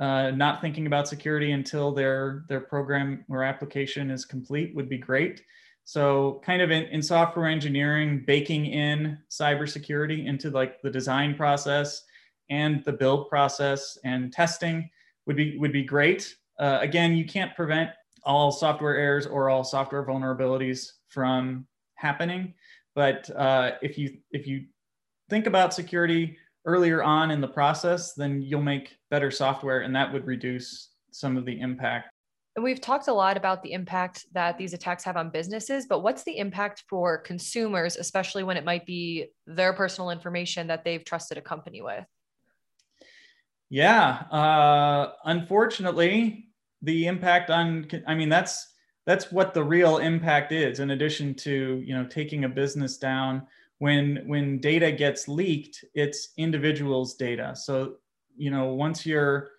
uh, 0.00 0.30
not 0.30 0.60
thinking 0.60 0.86
about 0.86 1.08
security 1.08 1.52
until 1.52 1.92
their 1.92 2.44
their 2.48 2.60
program 2.60 3.24
or 3.28 3.42
application 3.42 4.10
is 4.10 4.24
complete 4.24 4.74
would 4.74 4.88
be 4.88 4.98
great. 4.98 5.42
So 5.84 6.40
kind 6.44 6.60
of 6.60 6.70
in, 6.70 6.84
in 6.84 7.02
software 7.02 7.46
engineering, 7.46 8.22
baking 8.26 8.66
in 8.66 9.18
cybersecurity 9.30 10.26
into 10.26 10.50
like 10.50 10.82
the 10.82 10.90
design 10.90 11.34
process 11.34 12.02
and 12.50 12.84
the 12.84 12.92
build 12.92 13.28
process 13.28 13.96
and 14.04 14.32
testing 14.32 14.90
would 15.26 15.36
be 15.36 15.58
would 15.58 15.72
be 15.72 15.84
great. 15.84 16.34
Uh, 16.58 16.78
again, 16.80 17.16
you 17.16 17.24
can't 17.24 17.54
prevent 17.56 17.90
all 18.24 18.52
software 18.52 18.96
errors 18.96 19.26
or 19.26 19.48
all 19.48 19.64
software 19.64 20.04
vulnerabilities 20.04 20.92
from 21.08 21.66
happening, 21.94 22.54
but 22.94 23.28
uh, 23.36 23.72
if 23.82 23.98
you 23.98 24.18
if 24.30 24.46
you 24.46 24.66
think 25.30 25.46
about 25.46 25.74
security 25.74 26.36
earlier 26.68 27.02
on 27.02 27.30
in 27.30 27.40
the 27.40 27.48
process, 27.48 28.12
then 28.12 28.42
you'll 28.42 28.60
make 28.60 28.96
better 29.10 29.30
software, 29.30 29.80
and 29.80 29.96
that 29.96 30.12
would 30.12 30.26
reduce 30.26 30.90
some 31.10 31.36
of 31.38 31.46
the 31.46 31.58
impact. 31.58 32.10
And 32.54 32.64
we've 32.64 32.80
talked 32.80 33.08
a 33.08 33.12
lot 33.12 33.36
about 33.36 33.62
the 33.62 33.72
impact 33.72 34.26
that 34.32 34.58
these 34.58 34.74
attacks 34.74 35.02
have 35.04 35.16
on 35.16 35.30
businesses, 35.30 35.86
but 35.86 36.00
what's 36.00 36.24
the 36.24 36.36
impact 36.36 36.84
for 36.88 37.16
consumers, 37.18 37.96
especially 37.96 38.42
when 38.42 38.56
it 38.56 38.64
might 38.64 38.84
be 38.84 39.28
their 39.46 39.72
personal 39.72 40.10
information 40.10 40.66
that 40.66 40.84
they've 40.84 41.04
trusted 41.04 41.38
a 41.38 41.40
company 41.40 41.80
with? 41.80 42.04
Yeah, 43.70 44.24
uh, 44.30 45.12
unfortunately, 45.24 46.48
the 46.82 47.06
impact 47.06 47.50
on 47.50 47.88
I 48.06 48.14
mean 48.14 48.28
that's 48.28 48.72
that's 49.06 49.32
what 49.32 49.54
the 49.54 49.64
real 49.64 49.98
impact 49.98 50.52
is. 50.52 50.80
In 50.80 50.90
addition 50.90 51.34
to 51.36 51.82
you 51.84 51.94
know 51.94 52.06
taking 52.06 52.44
a 52.44 52.48
business 52.48 52.98
down, 52.98 53.46
when 53.78 54.22
when 54.26 54.60
data 54.60 54.92
gets 54.92 55.28
leaked, 55.28 55.84
it's 55.94 56.30
individuals' 56.36 57.14
data. 57.14 57.54
So 57.54 57.96
you 58.36 58.50
know 58.50 58.74
once 58.74 59.06
your 59.06 59.50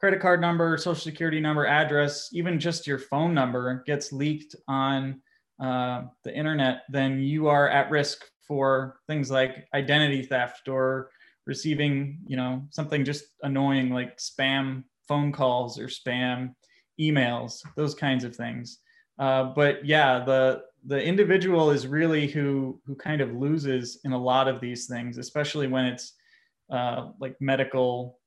credit 0.00 0.20
card 0.20 0.40
number, 0.40 0.76
social 0.76 0.94
security 0.94 1.40
number, 1.40 1.66
address, 1.66 2.30
even 2.32 2.60
just 2.60 2.86
your 2.86 2.98
phone 2.98 3.34
number 3.34 3.82
gets 3.86 4.12
leaked 4.12 4.54
on 4.68 5.20
uh, 5.60 6.02
the 6.22 6.34
internet, 6.34 6.82
then 6.88 7.20
you 7.20 7.48
are 7.48 7.68
at 7.68 7.90
risk 7.90 8.24
for 8.46 9.00
things 9.06 9.30
like 9.30 9.66
identity 9.74 10.22
theft 10.22 10.68
or 10.68 11.10
receiving, 11.46 12.18
you 12.26 12.36
know, 12.36 12.62
something 12.70 13.04
just 13.04 13.24
annoying 13.42 13.90
like 13.90 14.16
spam 14.18 14.84
phone 15.08 15.32
calls 15.32 15.78
or 15.78 15.86
spam 15.88 16.54
emails, 17.00 17.62
those 17.76 17.94
kinds 17.94 18.22
of 18.22 18.36
things. 18.36 18.78
Uh, 19.18 19.44
but 19.44 19.84
yeah, 19.84 20.24
the 20.24 20.62
the 20.86 21.02
individual 21.02 21.70
is 21.70 21.86
really 21.86 22.26
who 22.26 22.80
who 22.86 22.94
kind 22.94 23.20
of 23.20 23.34
loses 23.34 24.00
in 24.04 24.12
a 24.12 24.18
lot 24.18 24.48
of 24.48 24.60
these 24.60 24.86
things, 24.86 25.18
especially 25.18 25.66
when 25.66 25.86
it's 25.86 26.14
uh, 26.70 27.10
like 27.20 27.36
medical 27.40 28.18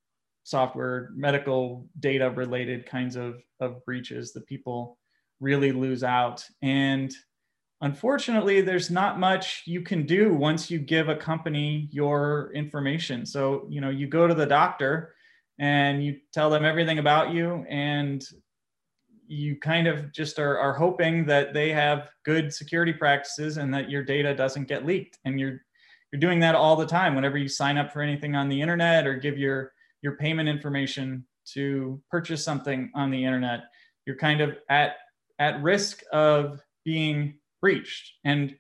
software, 0.43 1.11
medical 1.15 1.87
data 1.99 2.29
related 2.31 2.85
kinds 2.85 3.15
of 3.15 3.41
of 3.59 3.83
breaches 3.85 4.33
The 4.33 4.41
people 4.41 4.97
really 5.39 5.71
lose 5.71 6.03
out. 6.03 6.45
And 6.61 7.11
unfortunately, 7.81 8.61
there's 8.61 8.91
not 8.91 9.19
much 9.19 9.63
you 9.65 9.81
can 9.81 10.05
do 10.05 10.33
once 10.33 10.69
you 10.69 10.79
give 10.79 11.09
a 11.09 11.15
company 11.15 11.89
your 11.91 12.51
information. 12.53 13.25
So, 13.25 13.65
you 13.69 13.81
know, 13.81 13.89
you 13.89 14.07
go 14.07 14.27
to 14.27 14.35
the 14.35 14.45
doctor 14.45 15.15
and 15.59 16.03
you 16.03 16.17
tell 16.33 16.49
them 16.49 16.63
everything 16.65 16.99
about 16.99 17.33
you 17.33 17.65
and 17.69 18.23
you 19.31 19.55
kind 19.55 19.87
of 19.87 20.11
just 20.11 20.39
are, 20.39 20.57
are 20.57 20.73
hoping 20.73 21.25
that 21.25 21.53
they 21.53 21.71
have 21.71 22.09
good 22.25 22.53
security 22.53 22.93
practices 22.93 23.57
and 23.57 23.73
that 23.73 23.89
your 23.89 24.03
data 24.03 24.35
doesn't 24.35 24.67
get 24.67 24.85
leaked. 24.85 25.17
And 25.25 25.39
you're 25.39 25.61
you're 26.11 26.19
doing 26.19 26.39
that 26.41 26.55
all 26.55 26.75
the 26.75 26.85
time. 26.85 27.15
Whenever 27.15 27.37
you 27.37 27.47
sign 27.47 27.77
up 27.77 27.93
for 27.93 28.01
anything 28.01 28.35
on 28.35 28.49
the 28.49 28.61
internet 28.61 29.07
or 29.07 29.15
give 29.15 29.37
your 29.37 29.71
your 30.01 30.17
payment 30.17 30.49
information 30.49 31.25
to 31.53 32.01
purchase 32.09 32.43
something 32.43 32.91
on 32.93 33.09
the 33.09 33.23
internet 33.23 33.61
you're 34.05 34.17
kind 34.17 34.41
of 34.41 34.57
at 34.69 34.95
at 35.39 35.61
risk 35.61 36.03
of 36.11 36.61
being 36.83 37.35
breached. 37.61 38.13
And 38.23 38.55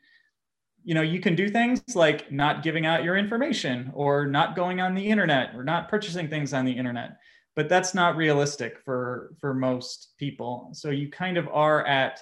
you 0.83 0.95
know 0.95 1.01
you 1.01 1.19
can 1.19 1.35
do 1.35 1.49
things 1.49 1.83
like 1.93 2.31
not 2.31 2.63
giving 2.63 2.85
out 2.85 3.03
your 3.03 3.17
information 3.17 3.91
or 3.93 4.25
not 4.25 4.55
going 4.55 4.81
on 4.81 4.95
the 4.95 5.05
internet 5.05 5.53
or 5.55 5.63
not 5.63 5.89
purchasing 5.89 6.27
things 6.27 6.53
on 6.53 6.65
the 6.65 6.71
internet 6.71 7.17
but 7.61 7.69
that's 7.69 7.93
not 7.93 8.15
realistic 8.15 8.79
for 8.83 9.35
for 9.39 9.53
most 9.53 10.13
people. 10.17 10.69
So 10.73 10.89
you 10.89 11.11
kind 11.11 11.37
of 11.37 11.47
are 11.49 11.85
at 11.85 12.19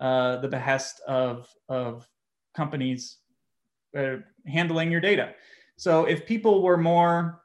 uh, 0.00 0.38
the 0.38 0.48
behest 0.48 1.00
of 1.06 1.48
of 1.68 2.08
companies 2.56 3.18
uh, 3.96 4.16
handling 4.48 4.90
your 4.90 5.00
data. 5.00 5.34
So 5.76 6.06
if 6.06 6.26
people 6.26 6.60
were 6.60 6.76
more 6.76 7.42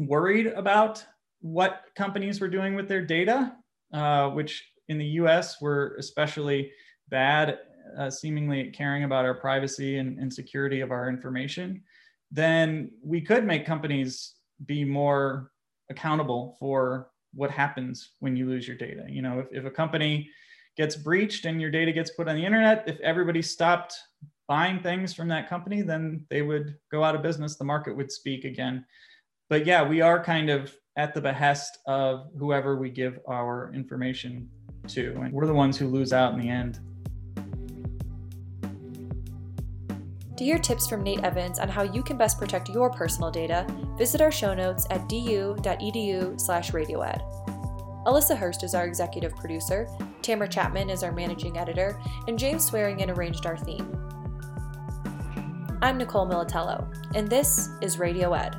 worried 0.00 0.48
about 0.48 1.04
what 1.42 1.84
companies 1.94 2.40
were 2.40 2.48
doing 2.48 2.74
with 2.74 2.88
their 2.88 3.06
data 3.06 3.54
uh, 3.92 4.30
which 4.30 4.68
in 4.88 4.98
the 4.98 5.06
us 5.06 5.60
were 5.60 5.94
especially 6.00 6.72
bad 7.08 7.58
uh, 7.96 8.10
seemingly 8.10 8.72
caring 8.72 9.04
about 9.04 9.24
our 9.24 9.34
privacy 9.34 9.98
and, 9.98 10.18
and 10.18 10.34
security 10.34 10.80
of 10.80 10.90
our 10.90 11.08
information, 11.08 11.84
then 12.32 12.90
we 13.00 13.20
could 13.20 13.44
make 13.44 13.64
companies 13.64 14.34
be 14.66 14.84
more 14.84 15.52
accountable 15.90 16.56
for 16.58 17.08
what 17.34 17.50
happens 17.50 18.12
when 18.20 18.36
you 18.36 18.48
lose 18.48 18.66
your 18.66 18.76
data. 18.76 19.04
You 19.08 19.22
know, 19.22 19.40
if, 19.40 19.46
if 19.50 19.64
a 19.64 19.70
company 19.70 20.30
gets 20.76 20.96
breached 20.96 21.44
and 21.44 21.60
your 21.60 21.70
data 21.70 21.92
gets 21.92 22.10
put 22.10 22.28
on 22.28 22.36
the 22.36 22.44
internet, 22.44 22.84
if 22.86 22.98
everybody 23.00 23.42
stopped 23.42 23.94
buying 24.46 24.80
things 24.80 25.14
from 25.14 25.28
that 25.28 25.48
company, 25.48 25.82
then 25.82 26.24
they 26.30 26.42
would 26.42 26.76
go 26.90 27.02
out 27.02 27.14
of 27.14 27.22
business. 27.22 27.56
The 27.56 27.64
market 27.64 27.96
would 27.96 28.12
speak 28.12 28.44
again. 28.44 28.84
But 29.48 29.66
yeah, 29.66 29.86
we 29.86 30.00
are 30.00 30.22
kind 30.22 30.50
of 30.50 30.74
at 30.96 31.14
the 31.14 31.20
behest 31.20 31.78
of 31.86 32.28
whoever 32.38 32.76
we 32.76 32.90
give 32.90 33.18
our 33.28 33.72
information 33.74 34.48
to, 34.88 35.18
and 35.20 35.32
we're 35.32 35.46
the 35.46 35.54
ones 35.54 35.76
who 35.76 35.88
lose 35.88 36.12
out 36.12 36.34
in 36.34 36.40
the 36.40 36.48
end. 36.48 36.78
To 40.36 40.44
hear 40.44 40.58
tips 40.58 40.88
from 40.88 41.04
Nate 41.04 41.22
Evans 41.22 41.60
on 41.60 41.68
how 41.68 41.82
you 41.82 42.02
can 42.02 42.16
best 42.16 42.38
protect 42.38 42.68
your 42.68 42.90
personal 42.90 43.30
data, 43.30 43.64
visit 43.96 44.20
our 44.20 44.32
show 44.32 44.52
notes 44.52 44.84
at 44.90 45.08
du.edu 45.08 46.40
slash 46.40 46.72
radioed. 46.72 47.22
Alyssa 48.04 48.36
Hurst 48.36 48.64
is 48.64 48.74
our 48.74 48.84
executive 48.84 49.36
producer, 49.36 49.88
Tamara 50.22 50.48
Chapman 50.48 50.90
is 50.90 51.04
our 51.04 51.12
managing 51.12 51.56
editor, 51.56 52.00
and 52.26 52.36
James 52.36 52.64
Swearingen 52.66 53.10
arranged 53.10 53.46
our 53.46 53.56
theme. 53.56 53.96
I'm 55.80 55.98
Nicole 55.98 56.26
Militello, 56.26 56.92
and 57.14 57.30
this 57.30 57.68
is 57.80 58.00
Radio 58.00 58.32
Ed. 58.32 58.56